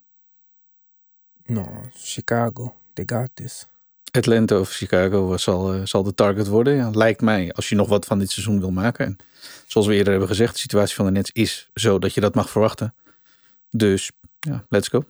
[1.44, 2.76] Nou, Chicago.
[2.94, 3.68] They got this.
[4.12, 6.76] Atlanta of Chicago eh, zal, eh, zal de target worden.
[6.76, 9.06] Ja, lijkt mij, als je nog wat van dit seizoen wil maken.
[9.06, 9.18] En
[9.66, 12.36] zoals we eerder hebben gezegd, de situatie van de Nets is zo dat je dat
[12.36, 12.96] mag verwachten.
[13.70, 15.04] Dus ja, let's go.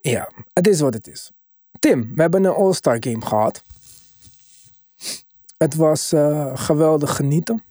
[0.00, 1.30] Ja, het is wat het is.
[1.78, 3.62] Tim, we hebben een All-Star game gehad.
[5.58, 7.62] Het was eh, geweldig genieten.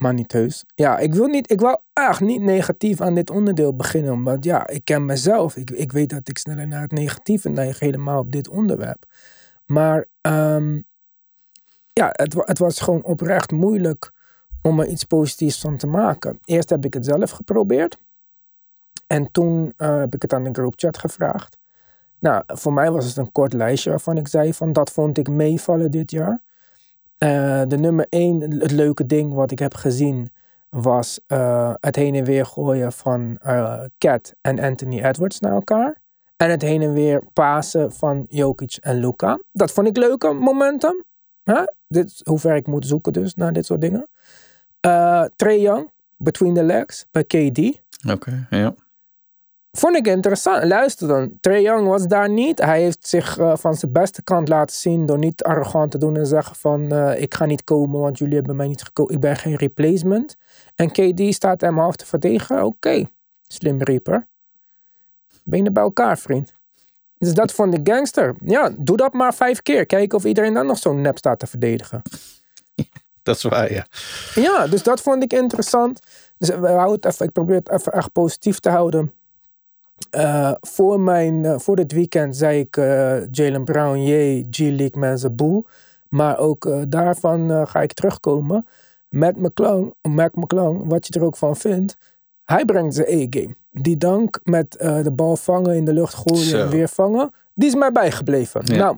[0.00, 0.64] Maar niet heus.
[0.74, 4.22] Ja, ik wil, niet, ik wil echt niet negatief aan dit onderdeel beginnen.
[4.22, 5.56] Want ja, ik ken mezelf.
[5.56, 9.04] Ik, ik weet dat ik sneller naar het negatieve neig helemaal op dit onderwerp.
[9.66, 10.80] Maar ehm,
[11.92, 14.12] ja, het, het was gewoon oprecht moeilijk
[14.62, 16.38] om er iets positiefs van te maken.
[16.44, 17.98] Eerst heb ik het zelf geprobeerd.
[19.06, 21.58] En toen eh, heb ik het aan de groupchat gevraagd.
[22.18, 25.28] Nou, voor mij was het een kort lijstje waarvan ik zei van dat vond ik
[25.28, 26.42] meevallen dit jaar.
[27.20, 30.30] Eh, de nummer één, het leuke ding wat ik heb gezien,
[30.68, 35.98] was eh, het heen en weer gooien van eh Cat en Anthony Edwards naar elkaar.
[36.36, 39.38] En het heen en weer pasen van Jokic en Luca.
[39.52, 41.04] Dat vond ik leuke momenten.
[41.42, 41.62] Hè?
[41.88, 44.08] Dit hoe ver ik moet zoeken dus naar dit soort dingen.
[45.36, 47.80] Trey Young, Between the Legs, bij KD.
[48.10, 48.74] Oké, ja.
[49.72, 50.64] Vond ik interessant.
[50.64, 51.38] Luister dan.
[51.40, 52.58] Trae Young was daar niet.
[52.58, 56.16] Hij heeft zich eh, van zijn beste kant laten zien door niet arrogant te doen
[56.16, 59.14] en zeggen van eh, ik ga niet komen want jullie hebben mij niet gekozen.
[59.14, 60.36] Ik ben geen replacement.
[60.74, 62.64] En KD staat hem half te verdedigen.
[62.64, 63.08] Oké,
[63.46, 64.28] slim reaper.
[65.44, 66.54] Benen bij elkaar, vriend.
[67.18, 68.34] Dus dat vond ik gangster.
[68.44, 69.86] Ja, doe dat maar vijf keer.
[69.86, 72.02] Kijken of iedereen dan nog zo'n nep staat te verdedigen.
[73.22, 73.86] Dat is waar, ja.
[74.34, 76.00] Ja, dus dat vond ik interessant.
[76.38, 79.14] Dus we houden het even, ik probeer het even echt positief te houden.
[80.10, 85.34] Eh, voor, mijn, eh, voor dit weekend zei ik eh, Jalen Brown, jee, G-League mensen,
[85.34, 85.64] boe.
[86.08, 88.66] Maar ook daarvan ga ik terugkomen.
[89.08, 91.96] Matt McClung, Mac McClung, wat je er ook van vindt.
[92.44, 93.54] Hij brengt zijn E-game.
[93.70, 96.58] Die dank met de bal vangen, in de lucht gooien Zo.
[96.58, 97.32] en weer vangen.
[97.54, 98.62] Die is mij bijgebleven.
[98.64, 98.76] Ja.
[98.76, 98.96] Nou,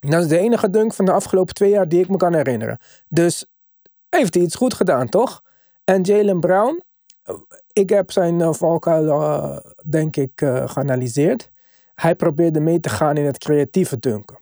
[0.00, 2.78] Dat is de enige dunk van de afgelopen twee jaar die ik me kan herinneren.
[3.08, 3.46] Dus
[4.08, 5.42] heeft hij iets goed gedaan, toch?
[5.84, 6.82] En Jalen Brown,
[7.72, 9.58] ik heb zijn uh, valkuil, uh,
[9.88, 11.50] denk ik, uh, geanalyseerd.
[11.94, 14.38] Hij probeerde mee te gaan in het creatieve dunken.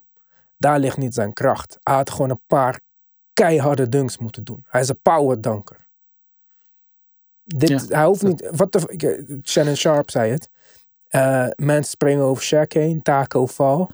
[0.56, 1.78] Daar ligt niet zijn kracht.
[1.82, 2.80] Hij had gewoon een paar
[3.32, 4.64] keiharde dunks moeten doen.
[4.68, 5.76] Hij is een power dunker.
[7.44, 7.96] Dit, Ja.
[7.96, 8.50] Hij hoeft niet.
[8.50, 10.48] Wat de, Shannon Sharp zei het.
[11.06, 13.02] Eh, mensen springen over Shaq heen.
[13.02, 13.90] Taco val.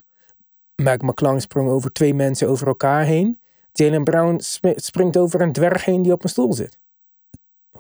[0.83, 3.41] Mac McClung sprong over twee mensen over elkaar heen.
[3.73, 6.79] Jalen Brown sp- springt over een dwerg heen die op een stoel zit.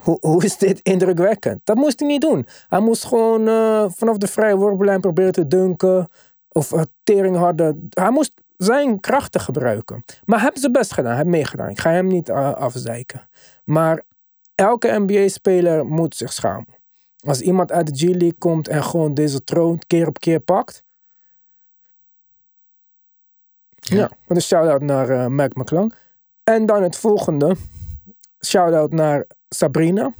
[0.06, 1.60] Hoe, hoe is dit indrukwekkend?
[1.64, 2.46] Dat moest hij niet doen.
[2.68, 6.08] Hij moest gewoon eh, vanaf de vrije worpellijn proberen te dunken.
[6.48, 7.76] Of uh, tering harde.
[7.90, 10.04] Hij moest zijn krachten gebruiken.
[10.24, 11.10] Maar hij heeft zijn best gedaan.
[11.10, 11.68] Hij heeft meegedaan.
[11.68, 13.28] Ik ga hem niet uh, afzeiken.
[13.64, 14.02] Maar
[14.54, 16.74] elke NBA-speler moet zich schamen.
[17.24, 20.84] Als iemand uit de G-League komt en gewoon deze troon keer op keer pakt.
[23.68, 25.94] Ja, ja een shout-out naar Mac McClung.
[26.44, 27.56] En dan het volgende.
[28.40, 30.14] Shout-out naar Sabrina.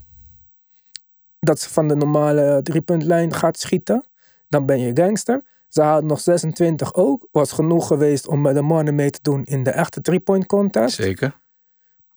[1.39, 4.07] Dat ze van de normale driepuntlijn gaat schieten.
[4.49, 5.43] Dan ben je gangster.
[5.69, 7.29] Ze had nog 26 ook.
[7.31, 10.95] Was genoeg geweest om met de mannen mee te doen in de echte three-point contest.
[10.95, 11.41] Zeker.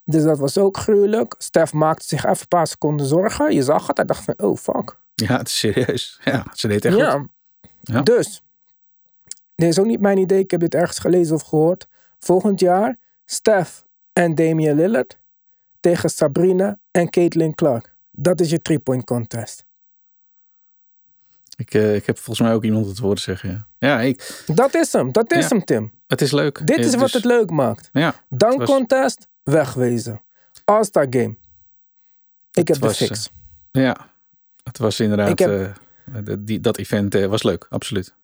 [0.04, 1.34] Dus dat was ook gruwelijk.
[1.38, 3.54] Stef maakte zich even een paar seconden zorgen.
[3.54, 3.96] Je zag het.
[3.96, 4.98] Hij dacht van, oh fuck.
[5.14, 6.20] Ja, het is serieus.
[6.24, 7.10] Ja, ze deed echt ja.
[7.10, 7.28] goed.
[7.80, 8.02] Ja.
[8.02, 8.42] Dus,
[9.54, 10.38] dit is ook niet mijn idee.
[10.38, 11.86] Ik heb dit ergens gelezen of gehoord.
[12.18, 15.19] Volgend jaar, Stef en Damian Lillard
[15.80, 17.94] tegen Sabrina en Caitlin Clark.
[18.10, 19.64] Dat is je three-point contest.
[21.56, 23.50] Ik, uh, ik heb volgens mij ook iemand het woord zeggen.
[23.50, 25.12] Ja, ja ik, dat is hem.
[25.12, 25.48] Dat is Ja.
[25.48, 25.92] hem, Tim.
[26.06, 26.66] het is leuk.
[26.66, 27.88] Dit is dus, wat het leuk maakt.
[27.92, 30.22] Ja, was- contest, wegwezen.
[30.64, 31.36] All-Star game.
[32.52, 33.30] Ik heb de fix.
[33.70, 34.10] ja,
[34.62, 35.28] het was inderdaad...
[35.28, 35.76] Ik heb-
[36.26, 38.14] eh, die, dat event eh, was leuk, absoluut.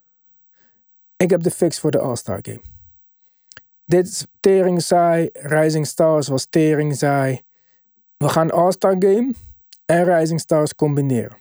[1.17, 2.61] Ik heb de fix voor de All-Star Game.
[3.85, 5.29] Dit is tering saai.
[5.33, 7.43] Rising Stars was tering saai.
[8.17, 9.35] We gaan All-Star Game
[9.85, 11.37] en Rising Stars combineren.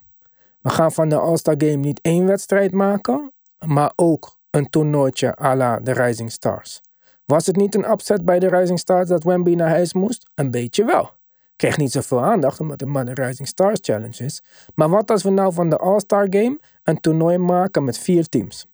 [0.61, 3.33] We gaan van de All-Star Game niet één wedstrijd maken,
[3.65, 6.81] maar ook een toernooitje à la de Rising Stars.
[7.25, 10.29] Was het niet een upset bij de Rising Stars dat Wemby naar huis moest?
[10.33, 11.11] Een beetje wel.
[11.55, 14.41] Kreeg niet zoveel aandacht omdat het maar de Rising Stars Challenge is.
[14.73, 18.67] Maar wat als we nou van de All-Star Game een toernooi maken met vier teams?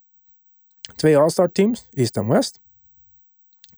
[0.95, 2.59] twee All-Star teams, East en West.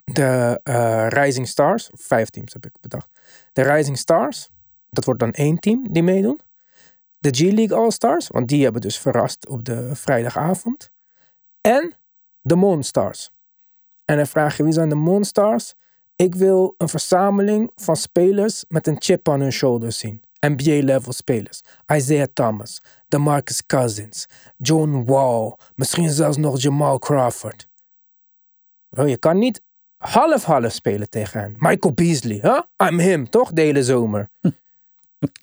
[0.03, 3.09] De eh, Rising Stars, vijf teams heb ik bedacht.
[3.53, 4.49] De Rising Stars,
[4.89, 6.39] dat wordt dan één team die meedoen.
[7.17, 10.91] De G-League All-Stars, want die hebben dus verrast op de vrijdagavond.
[11.61, 11.97] En
[12.41, 13.31] de Monstars.
[14.05, 15.73] En dan vraag je wie zijn de Monstars?
[16.15, 20.23] Ik wil een verzameling van spelers met een chip on hun shoulders zien.
[20.39, 21.61] NBA-level spelers.
[21.93, 27.67] Isaiah Thomas, DeMarcus Cousins, John Wall, misschien zelfs nog Jamal Crawford.
[28.89, 29.61] Je kan niet
[30.11, 31.55] half-half spelen tegen hen.
[31.57, 32.61] Michael Beasley, huh?
[32.89, 33.51] I'm him, toch?
[33.51, 34.29] De hele zomer.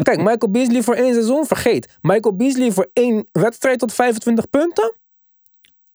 [0.03, 1.99] Kijk, Michael Beasley voor één seizoen, vergeet.
[2.01, 4.94] Michael Beasley voor één wedstrijd tot 25 punten?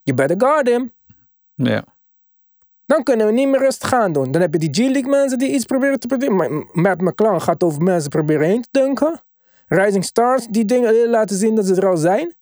[0.02, 0.94] You better guard him.
[1.56, 1.84] Ja,
[2.86, 4.32] Dan kunnen we niet meer rustig gaan doen.
[4.32, 6.36] Dan heb je die G-League mensen die iets proberen te proberen.
[6.36, 9.22] Maar Matt McClung gaat over mensen proberen heen te dunken.
[9.68, 12.36] Rising Stars, die dingen willen laten zien dat ze er al zijn.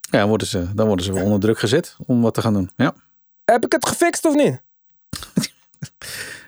[0.00, 2.70] ja dan, worden ze, dan worden ze onder druk gezet om wat te gaan doen.
[2.76, 2.94] Ja.
[3.44, 4.60] Heb ik het gefixt of niet?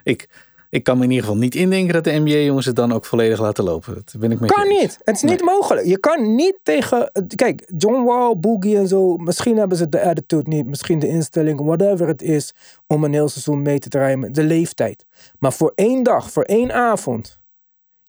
[0.04, 0.28] Ik,
[0.70, 3.40] ik kan me in ieder geval niet indenken dat de NBA-jongens het dan ook volledig
[3.40, 3.94] laten lopen.
[3.94, 4.80] Dat ben ik met je Kan eens.
[4.80, 4.98] niet.
[5.04, 5.86] Het is niet mogelijk.
[5.86, 7.10] Je kan niet tegen.
[7.34, 9.16] Kijk, John Wall, Boogie en zo.
[9.16, 10.66] Misschien hebben ze de attitude niet.
[10.66, 12.54] Misschien de instelling, whatever het is.
[12.86, 14.18] Om een heel seizoen mee te draaien.
[14.18, 15.06] met De leeftijd.
[15.38, 17.38] Maar voor één dag, voor één avond.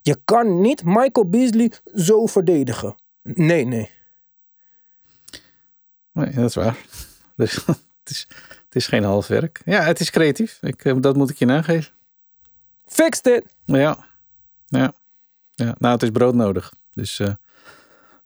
[0.00, 2.94] Je kan niet Michael Beasley zo verdedigen.
[3.22, 3.90] Nee, nee.
[6.12, 6.76] Nee, dat is waar.
[7.36, 8.26] Dus het is,
[8.78, 9.60] is geen half werk.
[9.64, 10.58] Ja, het is creatief.
[10.60, 11.92] Ik, eh, dat moet ik je nageven.
[12.86, 13.44] Fix dit.
[13.64, 14.06] Ja.
[14.66, 14.92] ja.
[15.54, 15.74] ja.
[15.78, 16.72] Nou, het is brood nodig.
[16.94, 17.32] Dus eh,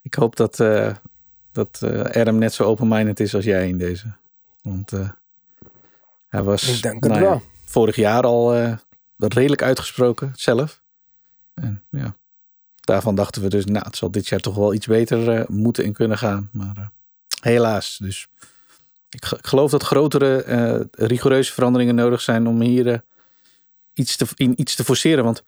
[0.02, 0.94] ik hoop dat, eh
[1.52, 4.06] dat Adam net zo open-minded is als jij in deze.
[4.62, 4.90] Want
[6.28, 8.54] hij was Ik denk het nou ja, vorig jaar al
[9.16, 10.82] redelijk uitgesproken zelf.
[11.54, 12.16] En ja,
[12.80, 15.92] daarvan dachten we dus, nou, het zal dit jaar toch wel iets beter moeten en
[15.92, 16.48] kunnen gaan.
[16.52, 16.90] Maar
[17.40, 17.98] helaas.
[18.02, 18.28] Dus
[19.14, 22.98] ik, ge- ik geloof dat grotere, eh, rigoureuze veranderingen nodig zijn om hier eh,
[23.92, 25.24] iets, te, in, iets te forceren.
[25.24, 25.42] Want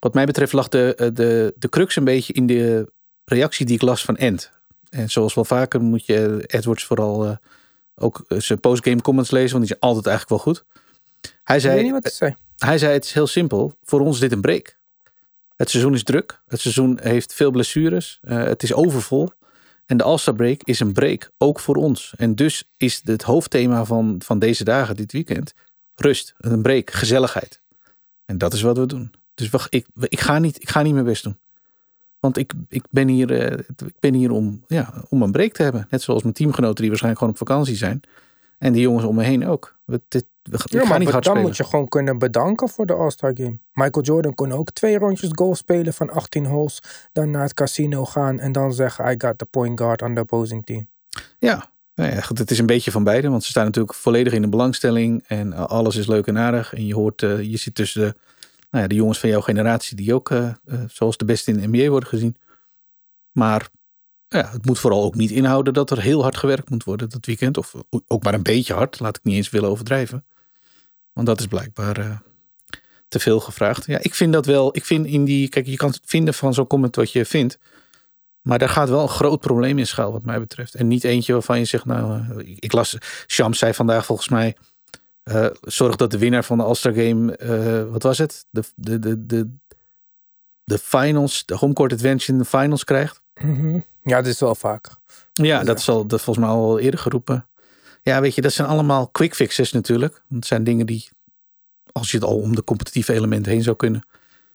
[0.00, 2.92] wat mij betreft lag de, eh, de, de crux een beetje in de
[3.24, 4.50] reactie die ik las van Ent.
[4.90, 7.38] En zoals wel vaker moet je Edwards vooral
[7.94, 10.64] ook zijn postgame comments lezen, want die zijn altijd eigenlijk wel goed.
[11.42, 12.04] Hij zei, niet wat
[12.56, 13.74] hij zei: Het is heel simpel.
[13.82, 14.78] Voor ons is dit een break.
[15.56, 16.42] Het seizoen is druk.
[16.46, 18.18] Het seizoen heeft veel blessures.
[18.26, 19.30] Het is overvol.
[19.88, 22.14] En de All-Star break is een break, ook voor ons.
[22.16, 25.54] En dus is het hoofdthema van, van deze dagen, dit weekend,
[25.94, 26.34] rust.
[26.38, 27.60] Een break, gezelligheid.
[28.24, 29.12] En dat is wat we doen.
[29.34, 31.38] Dus wacht, ik, ik, ga, niet, ik ga niet mijn best doen.
[32.20, 35.62] Want ik, ik, ben, hier, eh, ik ben hier om, ja, om een break te
[35.62, 35.86] hebben.
[35.90, 38.00] Net zoals mijn teamgenoten die waarschijnlijk gewoon op vakantie zijn.
[38.58, 39.78] En die jongens om me heen ook.
[40.52, 41.48] Ik Ja, ga maar niet hard dan spelen.
[41.48, 43.58] moet je gewoon kunnen bedanken voor de All-Star Game.
[43.72, 46.82] Michael Jordan kon ook twee rondjes golf spelen van 18 holes.
[47.12, 50.20] Dan naar het casino gaan en dan zeggen: I got the point guard on the
[50.20, 50.88] opposing team.
[51.38, 53.28] Ja, nou ja, goed, het is een beetje van beide.
[53.28, 55.24] Want ze staan natuurlijk volledig in de belangstelling.
[55.26, 56.74] En eh, alles is leuk en aardig.
[56.74, 58.14] En je hoort, eh, je zit tussen de,
[58.70, 59.96] nou ja, de jongens van jouw generatie.
[59.96, 60.50] Die ook eh,
[60.88, 62.36] zoals de beste in de NBA worden gezien.
[63.32, 63.68] Maar
[64.28, 67.26] ja, het moet vooral ook niet inhouden dat er heel hard gewerkt moet worden dat
[67.26, 67.56] weekend.
[67.58, 67.74] Of
[68.06, 69.00] ook maar een beetje hard.
[69.00, 70.24] Laat ik niet eens willen overdrijven.
[71.18, 72.16] Want dat is blijkbaar eh,
[73.08, 73.86] te veel gevraagd.
[73.86, 74.76] Ja, ik vind dat wel.
[74.76, 75.48] Ik vind in die.
[75.48, 77.58] Kijk, je kan vinden van zo'n comment wat je vindt.
[78.40, 80.74] Maar daar gaat wel een groot probleem in schuil, wat mij betreft.
[80.74, 84.56] En niet eentje waarvan je zegt, nou, eh, ik, las, Shams zei vandaag volgens mij,
[85.22, 88.46] eh, zorg dat de winnaar van de All-Star Game, wat was het?
[88.50, 89.50] De, de, de, de,
[90.64, 93.22] de finals, de homecourt advantage in de finals krijgt.
[93.40, 93.80] Mhm.
[94.02, 94.92] Ja, dat is wel vaker.
[95.32, 97.48] Ja, dat is al dat volgens mij al eerder geroepen.
[98.08, 100.12] Ja, weet je, dat zijn allemaal quick fixes natuurlijk.
[100.12, 101.08] Want het zijn dingen die,
[101.92, 104.02] als je het al om de competitieve elementen heen zou kunnen,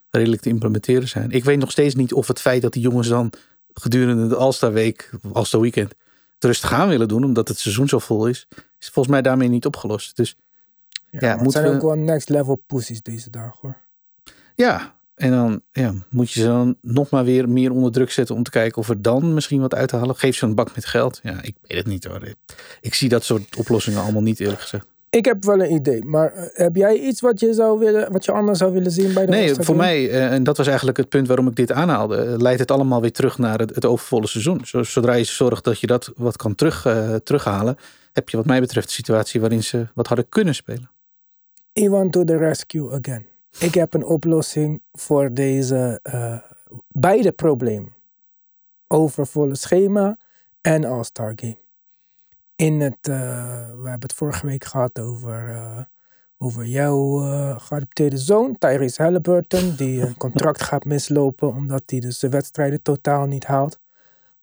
[0.10, 1.32] redelijk te implementeren zijn.
[1.32, 3.32] Ik weet nog steeds niet of het feit dat die jongens dan
[3.74, 5.90] gedurende de All-Star Week, All-Star Weekend,
[6.34, 8.48] het rustig aan willen doen, omdat het seizoen zo vol is,
[8.80, 10.16] is volgens mij daarmee niet opgelost.
[10.16, 10.36] Dus
[11.10, 13.82] Ja, Ja, het zijn we- ook wel next level pussies deze dagen hoor.
[14.56, 18.36] ja, en dan ja, moet je ze dan nog maar weer meer onder druk zetten
[18.36, 20.16] om te kijken of er dan misschien wat uit te halen.
[20.16, 21.20] Geef ze een bak met geld.
[21.24, 22.34] Ja, ik weet het niet hoor.
[22.82, 24.86] Ik zie dat soort oplossingen allemaal niet eerlijk gezegd.
[25.10, 28.26] Ik heb wel een idee, maar eh, heb jij iets wat je zou willen, wat
[28.26, 30.98] je anders zou willen zien bij de Nee, voor mij, eh, en dat was eigenlijk
[30.98, 33.86] het punt waarom ik dit aanhaalde, eh, leidt het allemaal weer terug naar het, het
[33.86, 34.66] overvolle seizoen.
[34.66, 36.82] Zo- Zodra je zorgt dat je dat wat kan terug,
[37.24, 37.78] terughalen,
[38.14, 40.92] heb je wat mij betreft de situatie waarin ze wat hadden kunnen spelen.
[41.74, 43.26] Iwan to the rescue again.
[43.60, 46.38] Ik heb een oplossing voor deze eh,
[46.88, 47.96] beide problemen.
[48.88, 50.18] Overvolle schema
[50.62, 51.58] en All-Star Game.
[52.56, 53.16] In het, eh,
[53.66, 55.84] we hebben het vorige week gehad over, eh,
[56.38, 57.18] over jouw
[57.60, 63.26] geadopteerde zoon, Tyrese Halliburton, die een contract gaat mislopen omdat hij dus de wedstrijden totaal
[63.26, 63.80] niet haalt.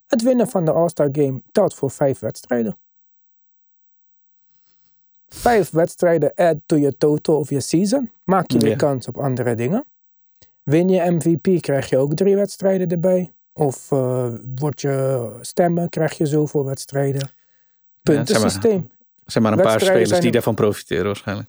[0.07, 2.79] Het winnen van de All-Star Game telt voor vijf wedstrijden.
[5.35, 8.11] Vijf wedstrijden add to je total of je season.
[8.25, 8.77] Maak je weer Ja.
[8.77, 9.85] kans op andere dingen.
[10.63, 13.35] Win je MVP, krijg je ook drie wedstrijden erbij.
[13.53, 17.21] Of eh word je stemmen, krijg je zoveel wedstrijden.
[17.21, 18.17] zeg maar.
[18.17, 18.91] Puntensysteem.
[19.25, 21.49] Er zijn maar een paar spelers zijn die er- daarvan profiteren waarschijnlijk.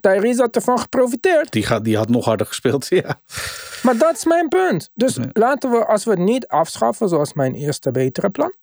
[0.00, 1.52] Tyrese had ervan geprofiteerd.
[1.52, 3.20] Die, gaat, die had nog harder gespeeld, ja.
[3.82, 4.90] Maar dat is mijn punt.
[4.94, 5.24] Dus Ja.
[5.32, 8.54] laten we, als we het niet afschaffen, zoals mijn eerste betere plan,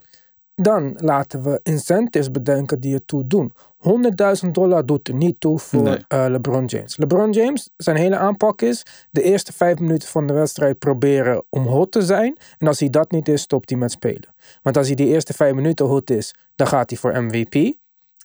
[0.63, 3.53] dan laten we incentives bedenken die ertoe doen.
[4.45, 6.05] 100.000 dollar doet er niet toe voor Nee.
[6.07, 6.97] eh, LeBron James.
[6.97, 11.65] LeBron James, zijn hele aanpak is de eerste vijf minuten van de wedstrijd proberen om
[11.65, 12.37] hot te zijn.
[12.57, 14.33] En als hij dat niet is, stopt hij met spelen.
[14.61, 17.73] Want als hij die eerste vijf minuten hot is, dan gaat hij voor MVP.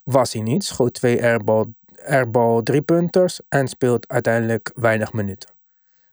[0.05, 1.65] Was hij niet, schoot twee airball,
[2.07, 5.51] airball driepunters en speelt uiteindelijk weinig minuten.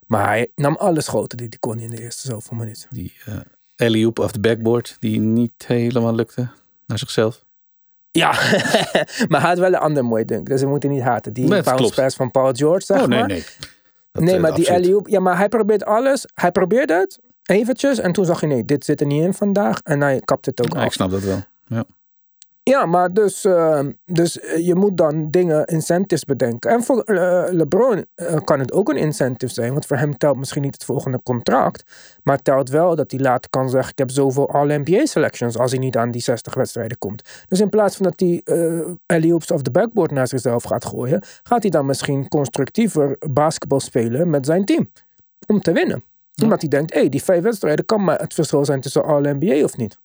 [0.07, 2.87] Maar hij nam alle schoten die hij kon in de eerste zoveel minuten.
[2.89, 3.33] Die eh
[3.75, 6.47] alley-oop of de backboard, die niet helemaal lukte
[6.85, 7.43] naar zichzelf.
[8.11, 8.31] Ja,
[9.29, 10.47] maar hij had wel een ander mooi dunk.
[10.47, 11.33] Dus we moeten niet haten.
[11.33, 13.27] Die Nee, bounce pass van Paul George, zeg oh nee, maar.
[13.27, 13.43] nee.
[14.11, 15.07] Dat, nee, eh, maar die alley-oop...
[15.07, 16.25] Ja, maar hij probeert alles.
[16.33, 17.99] Hij probeerde het eventjes.
[17.99, 19.79] En toen zag hij, nee, dit zit er niet in vandaag.
[19.83, 20.85] En hij kapt het ook Ja, af.
[20.85, 21.41] ik snap dat wel.
[21.65, 21.83] Ja.
[22.65, 26.71] Ja, maar dus, eh, dus eh, je moet dan dingen, incentives bedenken.
[26.71, 29.71] En voor eh, LeBron eh, kan het ook een incentive zijn.
[29.71, 31.83] Want voor hem telt misschien niet het volgende contract.
[32.23, 33.91] Maar telt wel dat hij later kan zeggen...
[33.91, 35.57] ik heb zoveel All-NBA selections...
[35.57, 37.21] als hij niet aan die 60 wedstrijden komt.
[37.47, 38.41] Dus in plaats van dat hij
[39.05, 41.23] alley-oops of de backboard naar zichzelf gaat gooien...
[41.43, 44.91] gaat hij dan misschien constructiever basketbal spelen met zijn team.
[45.47, 46.03] Om te winnen.
[46.43, 47.85] Omdat hij denkt, hé, hey, die vijf wedstrijden...
[47.85, 49.99] kan maar het verschil zijn tussen All-NBA of niet.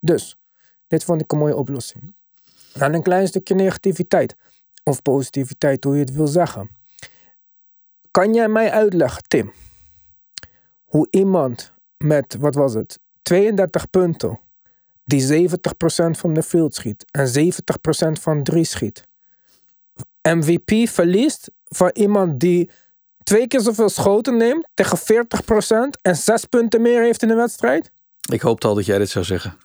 [0.00, 0.36] Dus...
[0.92, 2.14] Dit vond ik een mooie oplossing.
[2.72, 4.36] Dan een klein stukje negativiteit.
[4.84, 6.70] Of positiviteit, hoe je het wil zeggen.
[8.10, 9.52] Kan jij mij uitleggen, Tim,
[10.84, 14.40] hoe iemand met, wat was het, 32 punten,
[15.04, 15.56] die 70%
[16.10, 17.52] van de field schiet en
[18.18, 19.08] 70% van drie schiet,
[20.22, 22.70] MVP verliest van iemand die
[23.22, 27.90] twee keer zoveel schoten neemt tegen 40% en zes punten meer heeft in de wedstrijd?
[28.30, 29.58] Ik hoopte al dat jij dit zou zeggen.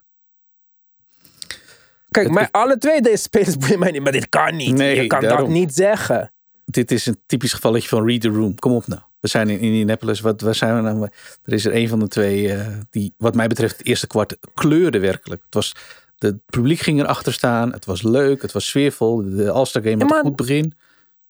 [2.21, 4.75] Kijk, maar alle twee deze spelers boeien mij niet, maar dit kan niet.
[4.75, 6.31] Nee, je kan dat niet zeggen.
[6.65, 8.59] Dit is een typisch gevalletje van read the room.
[8.59, 9.01] Kom op nou.
[9.19, 10.19] We zijn in Indianapolis.
[10.19, 11.07] Wat, waar zijn we nou?
[11.43, 14.37] Er is er een van de twee eh, die, wat mij betreft, het eerste kwart
[14.53, 15.41] kleurde werkelijk.
[15.45, 15.75] Het was,
[16.15, 17.71] de, het publiek ging erachter staan.
[17.71, 18.41] Het was leuk.
[18.41, 19.21] Het was sfeervol.
[19.35, 20.73] De All-Star Game had maar- een goed begin.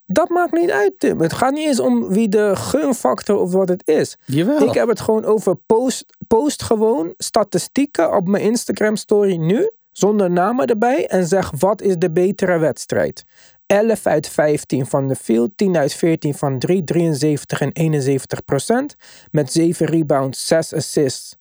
[0.10, 1.22] Dat maakt niet uit, Tim.
[1.22, 4.18] Het gaat niet eens om wie de gunfactor of wat het is.
[4.26, 4.68] Jawel.
[4.68, 9.72] Ik heb het gewoon over post, post gewoon statistieken op mijn Instagram story nu.
[9.98, 11.08] Zonder namen erbij.
[11.08, 13.26] En zeg wat is de betere wedstrijd.
[13.66, 15.52] 11 uit 15 van de field.
[15.56, 16.84] 10 uit 14 van 3.
[16.84, 18.96] 73 en 71 procent.
[19.32, 21.38] Met 7 rebounds, 6 assists.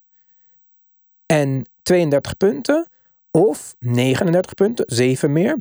[1.26, 2.88] En 32 punten.
[3.30, 5.58] Of 39 punten, 7 meer.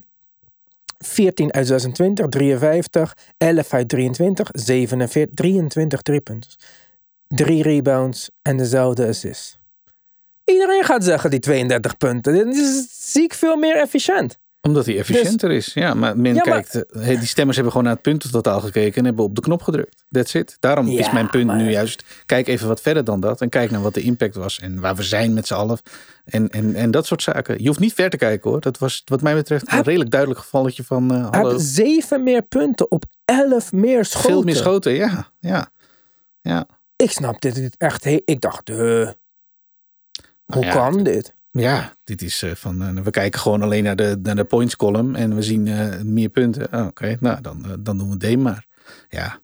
[0.97, 3.17] 14 uit 26, 53.
[3.37, 6.51] 11 uit 23, 47, 23 driepunten
[7.27, 9.59] drie rebounds en dezelfde assist.
[10.45, 12.33] Iedereen gaat zeggen die 32 punten.
[12.33, 14.37] Dit is ziek veel meer efficiënt.
[14.61, 15.73] Omdat hij efficiënter is.
[15.73, 16.85] Ja, maar men Dus- Ja, kijkt.
[16.91, 20.03] eh, die stemmers hebben gewoon naar het puntentotaal gekeken en hebben op de knop gedrukt.
[20.09, 20.57] That's it.
[20.59, 22.03] Daarom is mijn punt maar- nu juist.
[22.25, 23.41] Kijk even wat verder dan dat.
[23.41, 24.59] En kijk naar wat de impact was.
[24.59, 25.77] En waar we zijn met z'n allen.
[26.25, 27.61] En, en, en dat soort zaken.
[27.61, 28.61] Je hoeft niet ver te kijken hoor.
[28.61, 31.11] Dat was wat mij betreft een redelijk duidelijk gevalletje van.
[31.11, 31.49] eh Hij hallo.
[31.51, 34.29] heeft zeven meer punten op 11 meer schoten.
[34.29, 34.93] Veel meer schoten.
[34.93, 35.71] Ja, ja.
[36.41, 36.67] ja.
[36.95, 38.05] Ik snap dit echt.
[38.05, 39.09] Ik dacht, uh,
[40.45, 41.33] hoe Nou ja, kan dit?
[41.51, 42.81] Ja, dit is eh, van.
[42.83, 45.15] eh, we kijken gewoon alleen naar de, naar de points column.
[45.15, 46.67] En we zien eh, meer punten.
[46.73, 48.65] Oh, Oké, nou dan, dan doen we Dame maar.
[49.09, 49.39] Ja.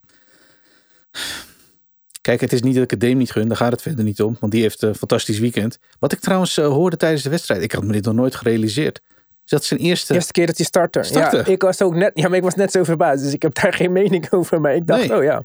[2.21, 3.47] Kijk, het is niet dat ik het Dame niet gun.
[3.47, 4.37] Daar gaat het verder niet om.
[4.39, 5.77] Want die heeft een fantastisch weekend.
[5.99, 7.61] Wat ik trouwens hoorde tijdens de wedstrijd.
[7.61, 9.01] Ik had me dit nog nooit gerealiseerd.
[9.45, 10.13] Is dat zijn eerste.
[10.13, 10.65] Eerste keer dat hij.
[10.65, 11.03] Startte?
[11.13, 13.23] Ja, ik was ook net, ja, maar ik was net zo verbaasd.
[13.23, 14.61] Dus ik heb daar geen mening over.
[14.61, 15.17] Maar ik dacht, Nee.
[15.17, 15.43] oh ja.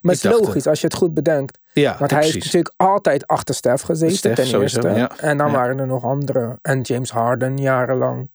[0.00, 1.58] Maar het is dacht, eh, logisch als je het goed bedenkt.
[1.72, 2.44] ja, Want hij precies.
[2.44, 4.98] natuurlijk altijd achter Stef gezeten Steph ten sowieso, eerste.
[5.00, 5.18] ja.
[5.18, 5.52] En dan Ja.
[5.52, 6.58] waren er nog andere.
[6.62, 8.30] En James Harden jarenlang.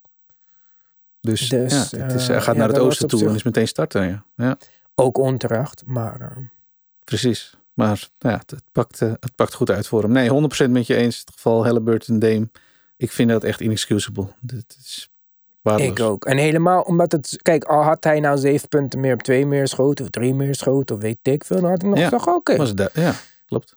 [1.22, 3.44] Dus, dus, ja, het is, hij eh, gaat naar het oosten toe zich- en is
[3.44, 4.08] meteen starten.
[4.08, 4.58] Ja, ja
[4.96, 5.84] Ook onterecht.
[5.86, 6.38] Maar eh,
[7.04, 7.56] precies.
[7.74, 10.12] Maar nou ja, het, pakt, het pakt goed uit voor hem.
[10.12, 11.20] Nee, 100% met je eens.
[11.20, 12.50] Het geval Halliburton, Dame.
[12.98, 14.28] Ik vind dat echt inexcusable.
[14.40, 15.10] Dit is
[15.70, 15.98] waardeloos.
[16.00, 16.26] ik ook.
[16.26, 17.40] En helemaal omdat het...
[17.42, 20.06] Kijk, al had hij nou zeven punten meer op twee meer schoten.
[20.06, 20.96] Of drie meer schoten.
[20.96, 21.62] Of weet ik veel.
[21.62, 22.04] Dan had ik nog Ja.
[22.04, 22.74] gezegd, oké.
[22.74, 23.14] Da- ja,
[23.46, 23.76] klopt.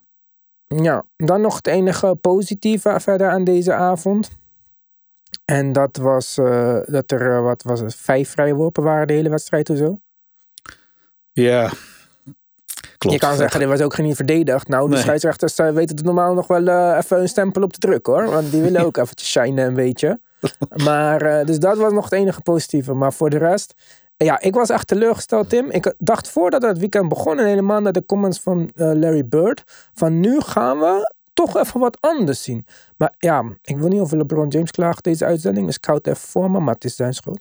[0.66, 4.30] Ja, dan nog het enige positieve verder aan deze avond.
[5.44, 9.12] En dat was eh, dat er, eh, wat was het, vijf vrije worpen waren de
[9.12, 10.00] hele wedstrijd of zo.
[11.32, 11.70] Ja,
[13.00, 13.20] klopt.
[13.20, 14.68] Je kan zeggen, dit was ook geen verdedigd.
[14.68, 15.02] Nou, de Nee.
[15.02, 18.30] scheidsrechters eh, weten het normaal nog wel eh, even een stempel op te drukken hoor.
[18.30, 20.20] Want die willen ook eventjes shinen een beetje.
[20.84, 22.94] Maar, eh, dus dat was nog het enige positieve.
[22.94, 23.74] Maar voor de rest,
[24.16, 25.70] ja, ik was echt teleurgesteld Tim.
[25.70, 29.62] Ik dacht voordat het weekend begon en helemaal naar de comments van Larry Bird.
[29.94, 32.66] Van nu gaan we toch even wat anders zien.
[32.96, 35.66] Maar ja, ik wil niet over LeBron James klagen deze uitzending.
[35.66, 37.40] Dus het even voor me, maar het is zijn schuld.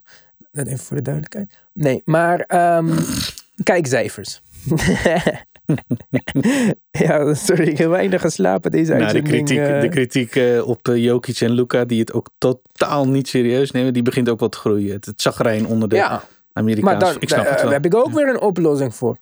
[0.52, 1.54] Dat even voor de duidelijkheid.
[1.74, 2.98] Nee, maar ehm
[3.64, 4.42] kijkcijfers.
[7.06, 9.82] ja, sorry, ik heb weinig geslapen deze Nou, de kritiek, eh.
[9.82, 13.94] de kritiek eh, op eh, Jokic en Luca, die het ook totaal niet serieus nemen,
[13.94, 14.94] die begint ook wat te groeien.
[14.94, 17.00] Het, het zagrijn onder de ja, Amerikaanse.
[17.00, 17.72] maar dan, ik snap daar het wel.
[17.72, 19.18] heb ik ook weer een oplossing voor.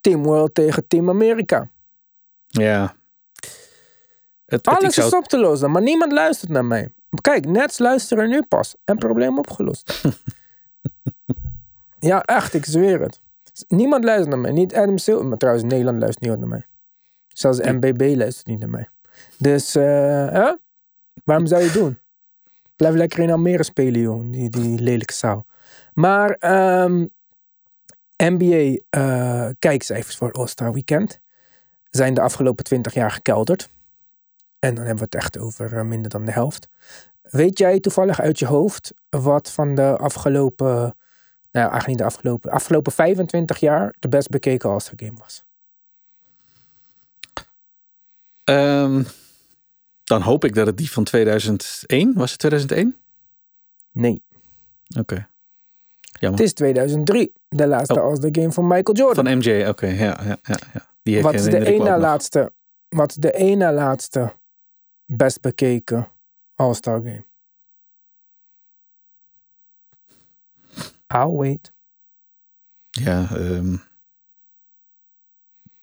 [0.00, 1.68] Team World tegen Team Amerika.
[2.46, 2.94] Ja.
[4.46, 6.88] Het, Alles zou, is op te lossen, maar niemand luistert naar mij.
[7.20, 8.74] Kijk, Nets luisteren nu pas.
[8.84, 10.02] En probleem opgelost.
[11.98, 13.20] ja, echt, ik zweer het.
[13.68, 14.50] Niemand luistert naar mij.
[14.50, 15.26] Niet Adam Silver.
[15.26, 16.66] Maar trouwens, Nederland luistert niet naar mij.
[17.28, 18.88] Zelfs MBB luistert niet naar mij.
[19.38, 20.52] Dus, eh,
[21.24, 21.98] waarom zou je het doen?
[22.76, 24.30] Blijf lekker in Almere spelen, joh.
[24.30, 25.46] Die, die lelijke zaal.
[25.92, 27.06] Maar ehm,
[28.16, 31.20] NBA eh, kijkcijfers voor All-Star Weekend
[31.90, 33.70] zijn de afgelopen 20 jaar gekelderd.
[34.58, 36.68] En dan hebben we het echt over eh, minder dan de helft.
[37.22, 40.96] Weet jij toevallig uit je hoofd wat van de afgelopen,
[41.62, 45.44] nou eigenlijk niet de afgelopen, afgelopen 25 jaar de best bekeken All-Star Game was?
[48.44, 49.02] Ehm,
[50.04, 52.30] dan hoop ik dat het die van 2001 was.
[52.30, 52.96] Het 2001?
[53.92, 54.22] Nee,
[54.98, 55.28] Oké.
[56.20, 58.06] het is 2003, de laatste Oh.
[58.06, 59.24] All-Star Game van Michael Jordan.
[59.24, 59.86] Van MJ, oké.
[59.86, 60.92] ja, ja, ja, ja.
[61.02, 61.98] Die wat is de nog.
[61.98, 62.52] laatste,
[62.88, 64.34] wat de na laatste
[65.04, 66.08] best bekeken
[66.54, 67.24] All-Star Game?
[71.06, 71.72] I'll wait.
[72.90, 73.76] Ja, ehm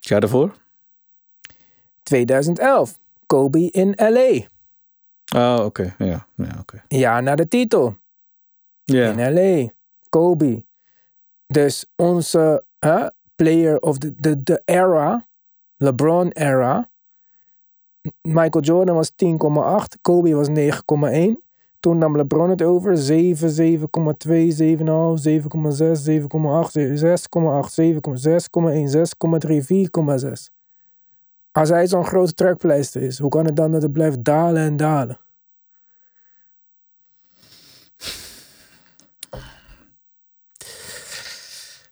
[0.01, 0.55] het jaar daarvoor?
[2.03, 4.49] 2011, Kobe in LA.
[5.35, 5.95] Oh, oké.
[5.97, 6.83] Ja, ja oké.
[6.87, 7.97] Ja, naar de titel.
[8.83, 9.11] Ja.
[9.11, 9.71] in LA.
[10.09, 10.65] Kobe.
[11.47, 12.65] Dus onze
[13.35, 15.27] player of the, the, the era,
[15.77, 16.89] LeBron era.
[18.21, 20.55] Michael Jordan was 10,8, Kobe was 9,1.
[21.81, 22.97] Toen nam LeBron het over.
[22.97, 23.85] 7, 7,2,
[24.51, 28.89] 7,5, 7,6, 7,8, 6,8, 7,6,1,
[29.47, 30.49] 6,3, 4,6.
[31.51, 34.77] Als hij zo'n grote trekpleister is, hoe kan het dan dat het blijft dalen en
[34.77, 35.19] dalen?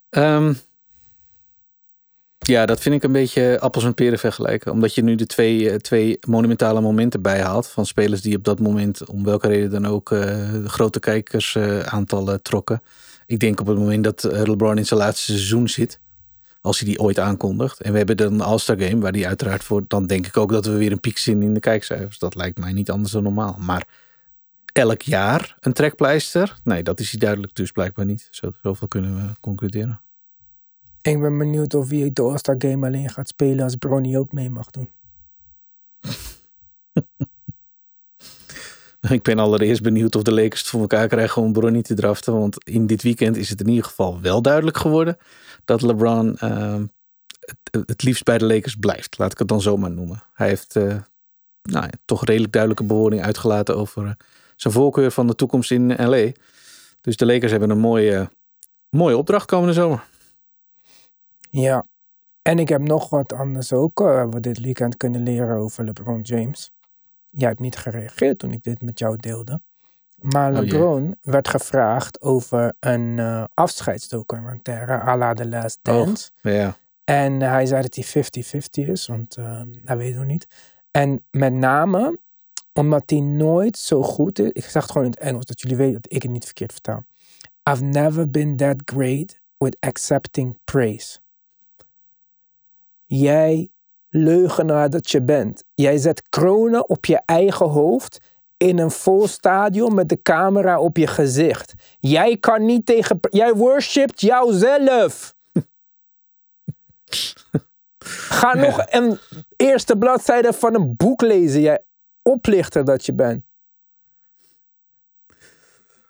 [0.10, 0.54] Ehm,
[2.50, 4.72] ja, dat vind ik een beetje appels en peren vergelijken.
[4.72, 7.68] Omdat je nu de twee, eh, twee monumentale momenten bijhaalt.
[7.68, 12.82] Van spelers die op dat moment, om welke reden dan ook, uh, grote kijkersaantallen trokken.
[13.26, 16.00] Ik denk op het moment dat LeBron in zijn laatste seizoen zit.
[16.62, 17.82] Als hij die ooit aankondigt.
[17.82, 19.84] En we hebben dan een All-Star Game, waar die uiteraard voor.
[19.88, 22.20] Dan denk ik ook dat we weer een piek zien in de kijkcijfers.
[22.20, 23.56] Dat lijkt mij niet anders dan normaal.
[23.60, 23.88] Maar
[24.74, 26.56] elk jaar een trekpleister?
[26.64, 28.28] Nee, dat is hij duidelijk dus blijkbaar niet.
[28.32, 30.02] Zo, zoveel kunnen we concluderen.
[31.02, 34.50] Ik ben benieuwd of hij de All-Star Game alleen gaat spelen als Bronny ook mee
[34.50, 34.90] mag doen.
[39.10, 42.34] Ik ben allereerst benieuwd of de Lakers het voor elkaar krijgen om Bronny te draften.
[42.34, 45.18] Want in dit weekend is het in ieder geval wel duidelijk geworden
[45.66, 46.82] dat LeBron uh,
[47.86, 49.18] het, liefst bij de Lakers blijft.
[49.18, 50.24] Laat ik het dan zomaar noemen.
[50.34, 50.96] Hij heeft uh,
[51.62, 54.12] nou toch redelijk duidelijke bewoording uitgelaten over uh,
[54.56, 56.32] zijn voorkeur van de toekomst in LA.
[57.02, 58.30] Dus de Lakers hebben een mooie,
[58.90, 60.04] mooie opdracht komende zomer.
[61.50, 61.86] Ja,
[62.42, 66.22] en ik heb nog wat anders ook uh, we dit weekend kunnen leren over LeBron
[66.22, 66.72] James.
[67.30, 69.62] Jij hebt niet gereageerd toen ik dit met jou deelde.
[70.16, 76.30] Maar LeBron oh, werd gevraagd over een uh, afscheidsdocumentaire à la The Last Dance.
[76.44, 76.74] Oh, yeah.
[77.04, 78.24] En hij zei dat hij
[78.86, 80.48] 50-50 is, want uh, hij weet nog niet.
[80.92, 82.20] En met name
[82.74, 84.50] omdat hij nooit zo goed is.
[84.52, 86.72] Ik zeg het gewoon in het Engels, dat jullie weten dat ik het niet verkeerd
[86.72, 87.04] vertaal.
[87.70, 91.20] I've never been that great with accepting praise.
[93.12, 93.70] Jij
[94.10, 95.64] leugenaar dat je bent.
[95.74, 98.20] Jij zet kronen op je eigen hoofd
[98.58, 101.74] in een vol stadion met de camera op je gezicht.
[102.00, 103.20] Jij kan niet tegen.
[103.30, 105.36] Jij worshipt jouzelf.
[108.30, 109.20] Ga nog een
[109.56, 111.62] eerste bladzijde van een boek lezen.
[111.62, 111.84] Jij
[112.22, 113.44] oplichter dat je bent.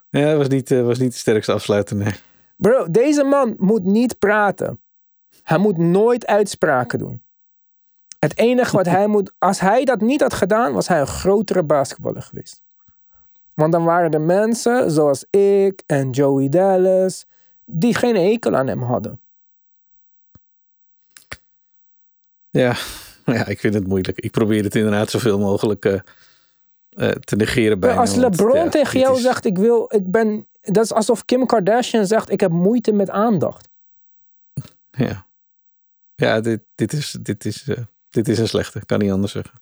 [0.09, 2.13] Ja, dat was niet, uh, was niet de sterkste afsluiter, nee.
[2.57, 4.81] Bro, deze man moet niet praten.
[5.49, 7.21] Hij moet nooit uitspraken doen.
[8.19, 11.63] Het enige wat hij moet, als hij dat niet had gedaan, was hij een grotere
[11.63, 12.61] basketballer geweest.
[13.53, 17.25] Want dan waren er mensen zoals ik en Joey Dallas,
[17.65, 19.21] die geen ekel aan hem hadden.
[22.49, 22.75] Ja,
[23.25, 24.19] ja ik vind het moeilijk.
[24.19, 25.93] Ik probeer het inderdaad zoveel mogelijk uh,
[26.89, 29.21] uh, te negeren bij Als LeBron want, ja, tegen jou is...
[29.21, 33.09] zegt, ik wil, ik ben, dat is alsof Kim Kardashian zegt, ik heb moeite met
[33.09, 33.69] aandacht.
[34.91, 35.27] Ja.
[36.19, 37.77] Ja, dit, dit, is, dit, is, uh,
[38.09, 39.61] dit is een slechte, kan niet anders zeggen.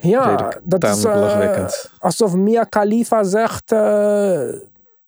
[0.00, 1.68] Ja, dat is uh,
[1.98, 4.52] alsof Mia Khalifa zegt, uh,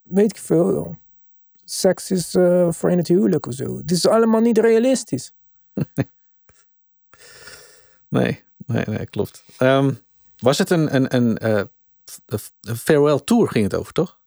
[0.03, 0.97] weet ik veel,
[1.65, 2.31] seks is
[2.71, 3.77] voor in het huwelijk of zo.
[3.77, 5.33] Het is allemaal niet realistisch.
[8.09, 9.45] nee, nee, nee, klopt.
[9.59, 9.99] Um,
[10.39, 11.47] was het een, een, een,
[12.27, 14.19] een farewell tour ging het over, toch?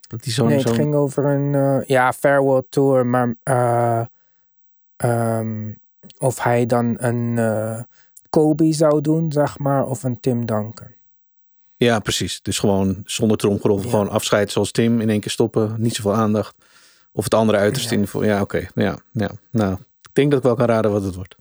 [0.00, 3.34] Dat die zo nee, het ging over een, ja, farewell tour, maar
[4.96, 5.78] Um,
[6.18, 7.80] of hij dan een uh,
[8.30, 10.92] Kobe zou doen, zeg maar, of een Tim Duncan.
[11.76, 12.42] Ja, precies.
[12.42, 13.90] Dus gewoon zonder tromgeroffel, ja.
[13.90, 16.56] gewoon afscheid zoals Tim, in één keer stoppen, niet zoveel aandacht.
[17.12, 18.00] Of het andere uiterste ja.
[18.00, 18.56] in de Ja, oké.
[18.56, 18.84] Okay.
[18.84, 19.30] Ja, ja.
[19.50, 19.72] Nou,
[20.02, 21.36] ik denk dat ik wel kan raden wat het wordt.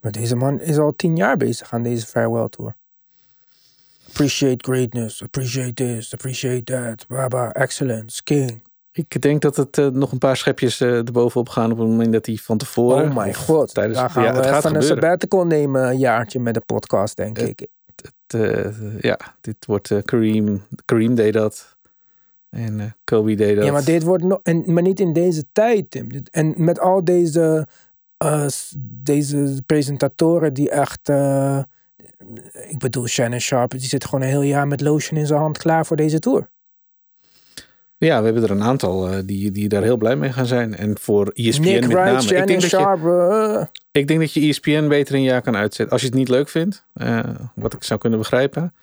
[0.00, 2.76] Maar deze man is al tien jaar bezig aan deze farewell tour.
[4.08, 8.62] Appreciate greatness, appreciate this, appreciate that, baba, excellence, king.
[8.96, 12.12] Ik denk dat het uh, nog een paar schepjes uh, erbovenop gaan op het moment
[12.12, 13.08] dat hij van tevoren...
[13.08, 16.40] Oh mijn god, tijdens, daar gaan ja, we het gaat een sabbatical nemen een jaartje
[16.40, 17.66] met de podcast, denk ik.
[18.02, 18.62] Het,
[19.00, 20.62] ja, dit wordt Kareem.
[20.84, 21.76] Kareem deed dat.
[22.50, 23.64] En Kobe deed dat.
[23.64, 24.40] Ja, maar dit wordt nog...
[24.42, 26.08] En, maar niet in deze tijd, Tim.
[26.30, 27.66] En met al deze,
[28.80, 31.08] deze presentatoren die echt...
[32.68, 35.58] ik bedoel, Shannon Sharp, die zit gewoon een heel jaar met lotion in zijn hand
[35.58, 36.52] klaar voor deze tour.
[38.04, 40.76] Ja, we hebben er een aantal uh, die, die daar heel blij mee gaan zijn.
[40.76, 42.40] En voor ESPN Nick met Wright, name.
[42.40, 45.92] Ik denk, dat je, ik denk dat je ESPN beter een jaar kan uitzetten.
[45.92, 47.20] Als je het niet leuk vindt, uh,
[47.54, 48.74] wat ik zou kunnen begrijpen.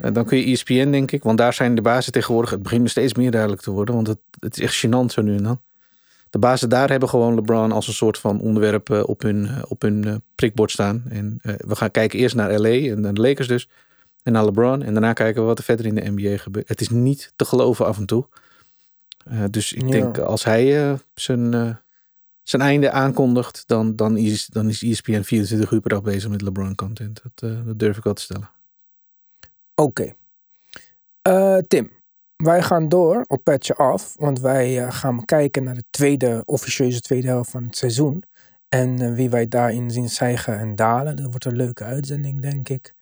[0.00, 1.22] Uh, dan kun je ESPN, denk ik.
[1.22, 2.50] Want daar zijn de bazen tegenwoordig.
[2.50, 3.94] Het begint me steeds meer duidelijk te worden.
[3.94, 5.60] Want het, het is echt gênant zo nu en dan.
[6.30, 10.22] De bazen daar hebben gewoon LeBron als een soort van onderwerp op hun, op hun
[10.34, 11.04] prikbord staan.
[11.08, 13.68] En we gaan kijken eerst naar LA en de Lakers dus.
[14.22, 14.82] En naar LeBron.
[14.82, 16.68] En daarna kijken we wat er verder in de NBA gebeurt.
[16.68, 18.26] Het is niet te geloven af en toe.
[19.30, 21.74] Uh, dus ik denk als hij uh, zijn, uh,
[22.42, 26.42] zijn einde aankondigt, dan, dan, is, dan is ESPN 24 uur per dag bezig met
[26.42, 27.20] LeBron content.
[27.22, 28.50] Dat, dat durf ik wel te stellen.
[29.74, 29.82] Oké.
[29.82, 30.16] Okay.
[31.22, 31.90] Eh, Tim,
[32.36, 34.14] wij gaan door op Petje Af.
[34.18, 38.22] Want wij eh, gaan kijken naar de tweede, officieuze tweede helft van het seizoen.
[38.68, 41.16] En eh, wie wij daarin zien stijgen en dalen.
[41.16, 42.94] Dat wordt een leuke uitzending, denk ik.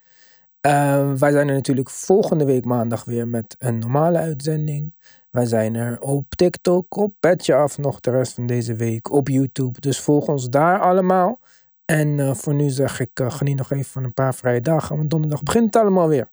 [0.60, 4.94] Eh, wij zijn er natuurlijk volgende week maandag weer met een normale uitzending.
[5.34, 9.12] Wij zijn er op TikTok, op Petje Af nog de rest van deze week.
[9.12, 9.80] Op YouTube.
[9.80, 11.40] Dus volg ons daar allemaal.
[11.84, 14.96] En eh, voor nu zeg ik, eh, geniet nog even van een paar vrije dagen.
[14.96, 16.30] Want donderdag begint het allemaal weer.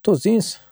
[0.00, 0.71] Tot ziens.